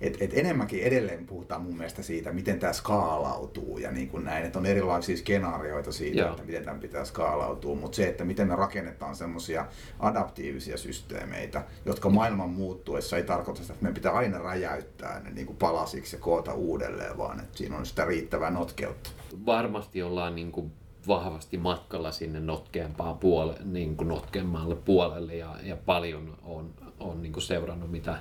Et, 0.00 0.16
et 0.20 0.30
enemmänkin 0.34 0.82
edelleen 0.82 1.26
puhutaan 1.26 1.62
mun 1.62 1.76
mielestä 1.76 2.02
siitä, 2.02 2.32
miten 2.32 2.58
tämä 2.58 2.72
skaalautuu 2.72 3.78
ja 3.78 3.92
niin 3.92 4.08
kuin 4.08 4.24
näin, 4.24 4.44
että 4.44 4.58
on 4.58 4.66
erilaisia 4.66 5.16
skenaarioita 5.16 5.92
siitä, 5.92 6.18
Joo. 6.18 6.30
että 6.30 6.42
miten 6.42 6.64
tämä 6.64 6.78
pitää 6.78 7.04
skaalautua, 7.04 7.74
mutta 7.74 7.96
se, 7.96 8.08
että 8.08 8.24
miten 8.24 8.48
me 8.48 8.56
rakennetaan 8.56 9.16
semmoisia 9.16 9.66
adaptiivisia 9.98 10.76
systeemeitä, 10.76 11.64
jotka 11.84 12.08
maailman 12.08 12.50
muuttuessa 12.50 13.16
ei 13.16 13.22
tarkoita 13.22 13.60
sitä, 13.60 13.72
että 13.72 13.82
meidän 13.82 13.94
pitää 13.94 14.12
aina 14.12 14.38
räjäyttää 14.38 15.20
ne 15.20 15.30
niin 15.30 15.46
kuin 15.46 15.56
palasiksi 15.56 16.16
ja 16.16 16.20
koota 16.20 16.54
uudelleen, 16.54 17.18
vaan 17.18 17.40
että 17.40 17.58
siinä 17.58 17.76
on 17.76 17.86
sitä 17.86 18.04
riittävää 18.04 18.50
notkeutta. 18.50 19.10
Varmasti 19.46 20.02
ollaan 20.02 20.34
niin 20.34 20.52
kuin 20.52 20.72
vahvasti 21.06 21.58
matkalla 21.58 22.12
sinne 22.12 22.40
notkeampaan 22.40 23.18
puole, 23.18 23.54
niin 23.64 23.96
kuin 23.96 24.08
notkeammalle 24.08 24.76
puolelle 24.76 25.36
ja, 25.36 25.56
ja 25.62 25.76
paljon 25.76 26.38
on, 26.44 26.74
on 27.00 27.22
niin 27.22 27.32
kuin 27.32 27.42
seurannut, 27.42 27.90
mitä 27.90 28.18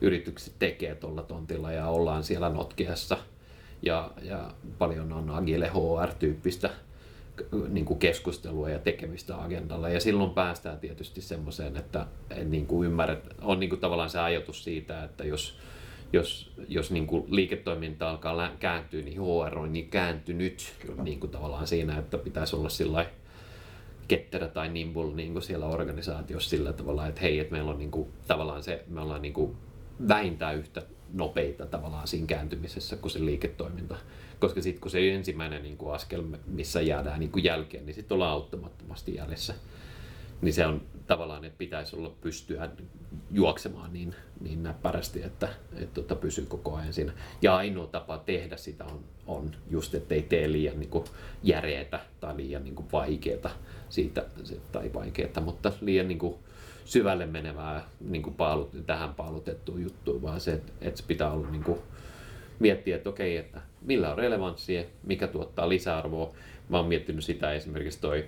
yritykset 0.00 0.54
tekee 0.58 0.94
tuolla 0.94 1.22
tontilla 1.22 1.72
ja 1.72 1.88
ollaan 1.88 2.24
siellä 2.24 2.48
Notkiassa 2.48 3.18
ja, 3.82 4.10
ja 4.22 4.50
paljon 4.78 5.12
on 5.12 5.30
Agile 5.30 5.68
HR-tyyppistä 5.68 6.70
niin 7.68 7.84
kuin 7.84 7.98
keskustelua 7.98 8.70
ja 8.70 8.78
tekemistä 8.78 9.42
agendalla. 9.42 9.88
Ja 9.88 10.00
silloin 10.00 10.30
päästään 10.30 10.78
tietysti 10.78 11.20
semmoiseen, 11.20 11.76
että 11.76 12.06
niin 12.44 12.66
kuin 12.66 12.86
ymmärrät, 12.86 13.24
on 13.42 13.60
niin 13.60 13.70
kuin 13.70 13.80
tavallaan 13.80 14.10
se 14.10 14.18
ajatus 14.18 14.64
siitä, 14.64 15.04
että 15.04 15.24
jos, 15.24 15.58
jos, 16.12 16.52
jos 16.68 16.90
niin 16.90 17.06
kuin 17.06 17.24
liiketoiminta 17.28 18.10
alkaa 18.10 18.50
kääntyä, 18.60 19.02
niin 19.02 19.20
HR 19.20 19.58
on 19.58 19.72
niin 19.72 19.88
kääntynyt 19.88 20.74
niin 21.02 21.20
kuin 21.20 21.30
tavallaan 21.30 21.66
siinä, 21.66 21.98
että 21.98 22.18
pitäisi 22.18 22.56
olla 22.56 22.68
sillä 22.68 23.06
ketterä 24.08 24.48
tai 24.48 24.68
nimble 24.68 25.14
niin 25.14 25.32
kuin 25.32 25.42
siellä 25.42 25.66
organisaatiossa 25.66 26.50
sillä 26.50 26.72
tavalla, 26.72 27.06
että 27.06 27.20
hei, 27.20 27.38
että 27.38 27.52
meillä 27.52 27.70
on 27.70 27.78
niin 27.78 27.90
kuin, 27.90 28.08
tavallaan 28.26 28.62
se, 28.62 28.84
me 28.88 29.00
ollaan 29.00 29.22
niin 29.22 29.34
kuin 29.34 29.56
vähintään 30.08 30.56
yhtä 30.56 30.82
nopeita 31.12 31.66
tavallaan 31.66 32.08
siinä 32.08 32.26
kääntymisessä 32.26 32.96
kuin 32.96 33.10
se 33.10 33.24
liiketoiminta. 33.24 33.96
Koska 34.38 34.62
sitten 34.62 34.80
kun 34.80 34.90
se 34.90 35.14
ensimmäinen 35.14 35.62
niin 35.62 35.76
kuin 35.76 35.94
askel, 35.94 36.24
missä 36.46 36.80
jäädään 36.80 37.20
niin 37.20 37.32
kuin 37.32 37.44
jälkeen, 37.44 37.86
niin 37.86 37.94
sitten 37.94 38.14
ollaan 38.14 38.32
auttamattomasti 38.32 39.14
jäljessä. 39.14 39.54
Niin 40.40 40.54
se 40.54 40.66
on 40.66 40.82
tavallaan, 41.06 41.44
että 41.44 41.58
pitäisi 41.58 41.96
olla 41.96 42.12
pystyä 42.20 42.70
juoksemaan 43.30 43.92
niin, 43.92 44.14
niin 44.40 44.62
näppärästi, 44.62 45.22
että, 45.22 45.48
että 45.76 45.94
tota, 45.94 46.14
pysyy 46.14 46.46
koko 46.46 46.76
ajan 46.76 46.92
siinä. 46.92 47.12
Ja 47.42 47.56
ainoa 47.56 47.86
tapa 47.86 48.18
tehdä 48.18 48.56
sitä 48.56 48.84
on, 48.84 49.04
on 49.26 49.50
just, 49.70 49.94
että 49.94 50.14
ei 50.14 50.22
tee 50.22 50.52
liian 50.52 50.80
niin 50.80 51.04
järeetä 51.42 52.00
tai 52.20 52.36
liian 52.36 52.64
niin 52.64 52.74
kuin 52.74 52.86
siitä, 53.88 54.24
tai 54.72 54.90
vaikeeta, 54.94 55.40
mutta 55.40 55.72
liian 55.80 56.08
niin 56.08 56.18
kuin, 56.18 56.34
syvälle 56.84 57.26
menevää 57.26 57.84
niin 58.00 58.22
kuin 58.22 58.34
paalut, 58.34 58.70
tähän 58.86 59.14
paalutettuun 59.14 59.82
juttuun, 59.82 60.22
vaan 60.22 60.40
se, 60.40 60.52
että, 60.52 60.72
että 60.80 61.02
pitää 61.06 61.30
olla 61.30 61.50
niin 61.50 61.64
kuin, 61.64 61.78
miettiä, 62.58 62.96
että 62.96 63.08
okei, 63.08 63.36
että 63.36 63.60
millä 63.82 64.10
on 64.10 64.18
relevanssia, 64.18 64.84
mikä 65.06 65.26
tuottaa 65.26 65.68
lisäarvoa. 65.68 66.32
Mä 66.68 66.76
oon 66.76 66.86
miettinyt 66.86 67.24
sitä 67.24 67.52
esimerkiksi 67.52 68.00
toi, 68.00 68.24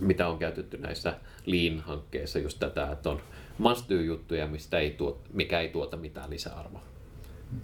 mitä 0.00 0.28
on 0.28 0.38
käytetty 0.38 0.78
näissä 0.78 1.14
Lean-hankkeissa, 1.46 2.38
just 2.38 2.58
tätä, 2.58 2.92
että 2.92 3.10
on 3.10 3.20
must 3.58 3.90
juttuja 3.90 4.46
mistä 4.46 4.78
ei 4.78 4.90
tuot, 4.90 5.20
mikä 5.32 5.60
ei 5.60 5.68
tuota 5.68 5.96
mitään 5.96 6.30
lisäarvoa. 6.30 6.82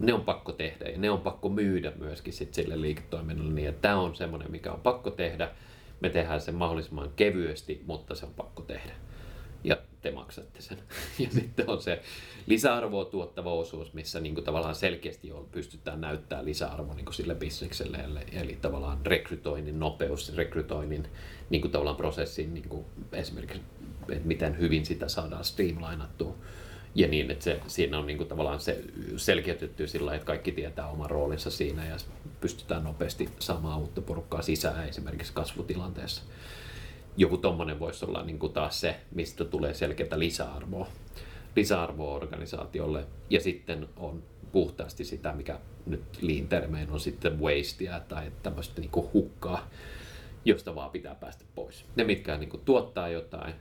Ne 0.00 0.12
on 0.12 0.20
pakko 0.20 0.52
tehdä 0.52 0.84
ja 0.88 0.98
ne 0.98 1.10
on 1.10 1.20
pakko 1.20 1.48
myydä 1.48 1.92
myöskin 1.98 2.32
sit 2.32 2.54
sille 2.54 2.80
liiketoiminnalle 2.80 3.52
niin, 3.52 3.74
tämä 3.74 4.00
on 4.00 4.16
semmoinen, 4.16 4.50
mikä 4.50 4.72
on 4.72 4.80
pakko 4.80 5.10
tehdä. 5.10 5.50
Me 6.00 6.08
tehdään 6.10 6.40
sen 6.40 6.54
mahdollisimman 6.54 7.12
kevyesti, 7.16 7.82
mutta 7.86 8.14
se 8.14 8.26
on 8.26 8.34
pakko 8.34 8.62
tehdä 8.62 8.92
ja 9.64 9.76
te 10.02 10.10
maksatte 10.10 10.62
sen. 10.62 10.78
Ja 11.18 11.30
sitten 11.30 11.70
on 11.70 11.82
se 11.82 12.02
lisäarvoa 12.46 13.04
tuottava 13.04 13.52
osuus, 13.52 13.92
missä 13.92 14.20
niin 14.20 14.34
kuin 14.34 14.44
tavallaan 14.44 14.74
selkeästi 14.74 15.32
on, 15.32 15.48
pystytään 15.52 16.00
näyttämään 16.00 16.44
lisäarvo 16.44 16.94
niin 16.94 17.04
kuin 17.04 17.14
sille 17.14 17.34
bisnekselle, 17.34 17.98
eli, 17.98 18.20
eli 18.32 18.58
tavallaan 18.60 19.06
rekrytoinnin 19.06 19.80
nopeus, 19.80 20.36
rekrytoinnin 20.36 21.08
niin 21.50 21.62
kuin 21.62 21.72
tavallaan 21.72 21.96
prosessin, 21.96 22.54
niin 22.54 22.68
kuin 22.68 22.84
esimerkiksi, 23.12 23.62
että 24.08 24.28
miten 24.28 24.58
hyvin 24.58 24.86
sitä 24.86 25.08
saadaan 25.08 25.44
streamlainattua. 25.44 26.36
Ja 26.96 27.08
niin, 27.08 27.30
että 27.30 27.44
se, 27.44 27.60
siinä 27.66 27.98
on 27.98 28.06
niin 28.06 28.16
kuin 28.16 28.28
tavallaan 28.28 28.60
se 28.60 28.84
selkeytetty 29.16 29.86
sillä 29.86 30.14
että 30.14 30.26
kaikki 30.26 30.52
tietää 30.52 30.88
oman 30.88 31.10
roolinsa 31.10 31.50
siinä 31.50 31.86
ja 31.86 31.96
pystytään 32.40 32.84
nopeasti 32.84 33.28
saamaan 33.38 33.80
uutta 33.80 34.02
porukkaa 34.02 34.42
sisään 34.42 34.88
esimerkiksi 34.88 35.32
kasvutilanteessa 35.32 36.22
joku 37.16 37.36
tommonen 37.38 37.80
voisi 37.80 38.04
olla 38.04 38.22
niin 38.22 38.38
kuin 38.38 38.52
taas 38.52 38.80
se, 38.80 38.96
mistä 39.14 39.44
tulee 39.44 39.74
selkeää 39.74 40.18
lisäarvoa, 40.18 40.86
lisäarvoa 41.56 42.14
organisaatiolle. 42.14 43.06
Ja 43.30 43.40
sitten 43.40 43.88
on 43.96 44.22
puhtaasti 44.52 45.04
sitä, 45.04 45.32
mikä 45.32 45.58
nyt 45.86 46.02
lean 46.20 46.90
on 46.90 47.00
sitten 47.00 47.40
wastea 47.40 48.00
tai 48.00 48.32
tämmöistä 48.42 48.80
niin 48.80 48.90
kuin 48.90 49.08
hukkaa, 49.12 49.68
josta 50.44 50.74
vaan 50.74 50.90
pitää 50.90 51.14
päästä 51.14 51.44
pois. 51.54 51.84
Ne, 51.96 52.04
mitkä 52.04 52.38
niin 52.38 52.50
kuin 52.50 52.62
tuottaa 52.64 53.08
jotain, 53.08 53.54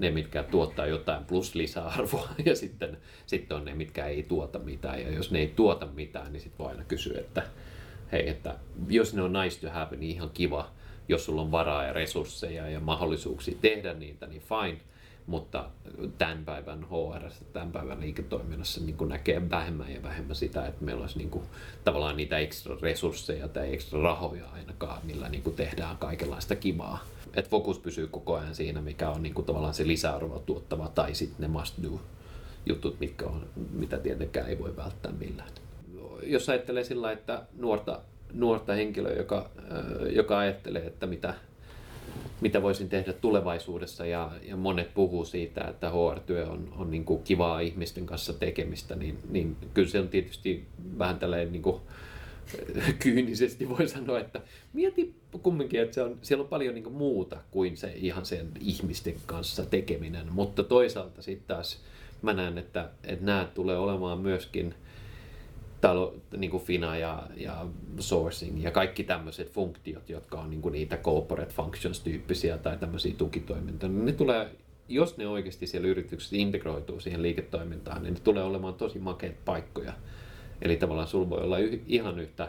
ne, 0.00 0.10
mitkä 0.10 0.42
tuottaa 0.42 0.86
jotain 0.86 1.24
plus 1.24 1.54
lisäarvoa, 1.54 2.28
ja 2.46 2.56
sitten, 2.56 2.98
sitten 3.26 3.56
on 3.56 3.64
ne, 3.64 3.74
mitkä 3.74 4.06
ei 4.06 4.22
tuota 4.22 4.58
mitään. 4.58 5.02
Ja 5.02 5.10
jos 5.10 5.30
ne 5.30 5.38
ei 5.38 5.52
tuota 5.56 5.86
mitään, 5.86 6.32
niin 6.32 6.40
sitten 6.40 6.58
voi 6.58 6.72
aina 6.72 6.84
kysyä, 6.84 7.20
että 7.20 7.42
hei, 8.12 8.28
että 8.28 8.54
jos 8.88 9.14
ne 9.14 9.22
on 9.22 9.32
nice 9.32 9.60
to 9.60 9.70
have, 9.72 9.96
niin 9.96 10.16
ihan 10.16 10.30
kiva, 10.34 10.70
jos 11.08 11.24
sulla 11.24 11.42
on 11.42 11.50
varaa 11.50 11.84
ja 11.84 11.92
resursseja 11.92 12.68
ja 12.68 12.80
mahdollisuuksia 12.80 13.54
tehdä 13.60 13.94
niitä, 13.94 14.26
niin 14.26 14.42
fine. 14.42 14.80
Mutta 15.26 15.70
tämän 16.18 16.44
päivän 16.44 16.86
HR, 16.90 17.30
tämän 17.52 17.72
päivän 17.72 18.00
liiketoiminnassa 18.00 18.80
niin 18.80 19.08
näkee 19.08 19.50
vähemmän 19.50 19.92
ja 19.94 20.02
vähemmän 20.02 20.36
sitä, 20.36 20.66
että 20.66 20.84
meillä 20.84 21.00
olisi 21.00 21.18
niin 21.18 21.30
kuin, 21.30 21.44
tavallaan 21.84 22.16
niitä 22.16 22.38
ekstra 22.38 22.76
resursseja 22.82 23.48
tai 23.48 23.74
ekstra 23.74 24.02
rahoja 24.02 24.44
ainakaan, 24.52 25.00
millä 25.04 25.28
niin 25.28 25.42
kuin 25.42 25.56
tehdään 25.56 25.96
kaikenlaista 25.96 26.56
kivaa. 26.56 27.04
Et 27.34 27.48
fokus 27.48 27.78
pysyy 27.78 28.06
koko 28.06 28.36
ajan 28.36 28.54
siinä, 28.54 28.80
mikä 28.80 29.10
on 29.10 29.22
niin 29.22 29.34
kuin, 29.34 29.44
tavallaan 29.44 29.74
se 29.74 29.86
lisäarvo 29.86 30.42
tuottava 30.46 30.88
tai 30.94 31.14
sitten 31.14 31.40
ne 31.40 31.48
must 31.48 31.74
do 31.82 32.00
jutut, 32.66 33.00
mitkä 33.00 33.26
on, 33.26 33.46
mitä 33.72 33.98
tietenkään 33.98 34.48
ei 34.48 34.58
voi 34.58 34.76
välttää 34.76 35.12
millään. 35.12 35.50
Jos 36.22 36.48
ajattelee 36.48 36.84
sillä, 36.84 37.12
että 37.12 37.42
nuorta 37.58 38.00
nuorta 38.32 38.74
henkilöä, 38.74 39.12
joka, 39.12 39.50
joka 40.12 40.38
ajattelee, 40.38 40.86
että 40.86 41.06
mitä, 41.06 41.34
mitä 42.40 42.62
voisin 42.62 42.88
tehdä 42.88 43.12
tulevaisuudessa 43.12 44.06
ja, 44.06 44.30
ja 44.42 44.56
monet 44.56 44.94
puhuu 44.94 45.24
siitä, 45.24 45.64
että 45.64 45.90
HR-työ 45.90 46.46
on, 46.46 46.72
on 46.76 46.90
niin 46.90 47.04
kuin 47.04 47.22
kivaa 47.22 47.60
ihmisten 47.60 48.06
kanssa 48.06 48.32
tekemistä, 48.32 48.96
niin, 48.96 49.18
niin 49.30 49.56
kyllä 49.74 49.88
se 49.88 50.00
on 50.00 50.08
tietysti 50.08 50.66
vähän 50.98 51.18
tällainen 51.18 51.52
niin 51.52 51.62
kuin, 51.62 51.80
kyynisesti 53.02 53.68
voi 53.68 53.88
sanoa, 53.88 54.20
että 54.20 54.40
mieti 54.72 55.14
kumminkin, 55.42 55.80
että 55.80 55.94
se 55.94 56.02
on, 56.02 56.18
siellä 56.22 56.42
on 56.42 56.48
paljon 56.48 56.74
niin 56.74 56.92
muuta 56.92 57.36
kuin 57.50 57.76
se 57.76 57.92
ihan 57.96 58.26
sen 58.26 58.48
ihmisten 58.60 59.14
kanssa 59.26 59.66
tekeminen, 59.66 60.32
mutta 60.32 60.64
toisaalta 60.64 61.22
sitten 61.22 61.56
taas 61.56 61.80
mä 62.22 62.32
näen, 62.32 62.58
että, 62.58 62.90
että 63.04 63.24
nämä 63.24 63.48
tulee 63.54 63.78
olemaan 63.78 64.18
myöskin 64.18 64.74
talo, 65.80 66.16
niin 66.36 66.50
kuin 66.50 66.62
Fina 66.62 66.96
ja, 66.96 67.22
ja 67.36 67.66
sourcing 67.98 68.64
ja 68.64 68.70
kaikki 68.70 69.04
tämmöiset 69.04 69.50
funktiot, 69.50 70.08
jotka 70.08 70.40
on 70.40 70.50
niin 70.50 70.62
kuin 70.62 70.72
niitä 70.72 70.96
corporate 70.96 71.52
functions-tyyppisiä 71.52 72.58
tai 72.58 72.76
tämmöisiä 72.76 73.14
tukitoimintoja, 73.18 73.92
niin 73.92 74.04
ne 74.04 74.12
tulee, 74.12 74.50
jos 74.88 75.16
ne 75.16 75.28
oikeasti 75.28 75.66
siellä 75.66 75.88
yrityksessä 75.88 76.36
integroituu 76.36 77.00
siihen 77.00 77.22
liiketoimintaan, 77.22 78.02
niin 78.02 78.14
ne 78.14 78.20
tulee 78.20 78.42
olemaan 78.42 78.74
tosi 78.74 78.98
makeita 78.98 79.40
paikkoja. 79.44 79.92
Eli 80.62 80.76
tavallaan 80.76 81.08
sulla 81.08 81.30
voi 81.30 81.40
olla 81.40 81.58
y- 81.58 81.82
ihan 81.86 82.18
yhtä 82.18 82.48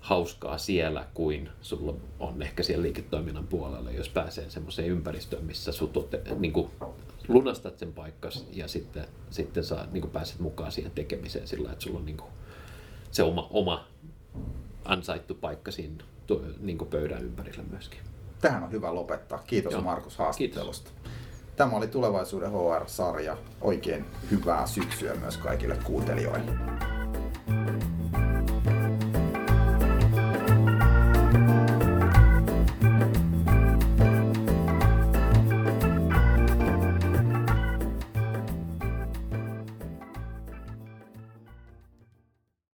hauskaa 0.00 0.58
siellä 0.58 1.06
kuin 1.14 1.48
sulla 1.60 1.94
on 2.18 2.42
ehkä 2.42 2.62
siellä 2.62 2.82
liiketoiminnan 2.82 3.46
puolella, 3.46 3.90
jos 3.90 4.08
pääsee 4.08 4.50
semmoiseen 4.50 4.88
ympäristöön, 4.88 5.44
missä 5.44 5.72
sut 5.72 5.96
ote, 5.96 6.22
niin 6.38 6.52
kuin 6.52 6.70
lunastat 7.28 7.78
sen 7.78 7.92
paikkas 7.92 8.46
ja 8.52 8.68
sitten, 8.68 9.04
sitten 9.30 9.64
saa, 9.64 9.86
niin 9.92 10.00
kuin 10.00 10.10
pääset 10.10 10.38
mukaan 10.38 10.72
siihen 10.72 10.92
tekemiseen 10.92 11.48
sillä, 11.48 11.72
että 11.72 11.84
sulla 11.84 11.98
on 11.98 12.06
niin 12.06 12.16
kuin 12.16 12.30
se 13.10 13.22
oma, 13.22 13.48
oma 13.50 13.88
ansaittu 14.84 15.34
paikka 15.34 15.70
siinä 15.70 16.04
niin 16.60 16.78
kuin 16.78 16.90
pöydän 16.90 17.24
ympärillä 17.24 17.62
myöskin. 17.70 18.00
Tähän 18.40 18.62
on 18.62 18.72
hyvä 18.72 18.94
lopettaa. 18.94 19.38
Kiitos 19.46 19.72
Joo. 19.72 19.82
Markus 19.82 20.16
haastattelusta. 20.16 20.90
Kiitos. 20.90 21.12
Tämä 21.56 21.76
oli 21.76 21.88
Tulevaisuuden 21.88 22.50
HR-sarja. 22.50 23.36
Oikein 23.60 24.04
hyvää 24.30 24.66
syksyä 24.66 25.14
myös 25.14 25.36
kaikille 25.36 25.78
kuuntelijoille. 25.84 26.52
Thank 27.50 27.82
you. 27.82 27.99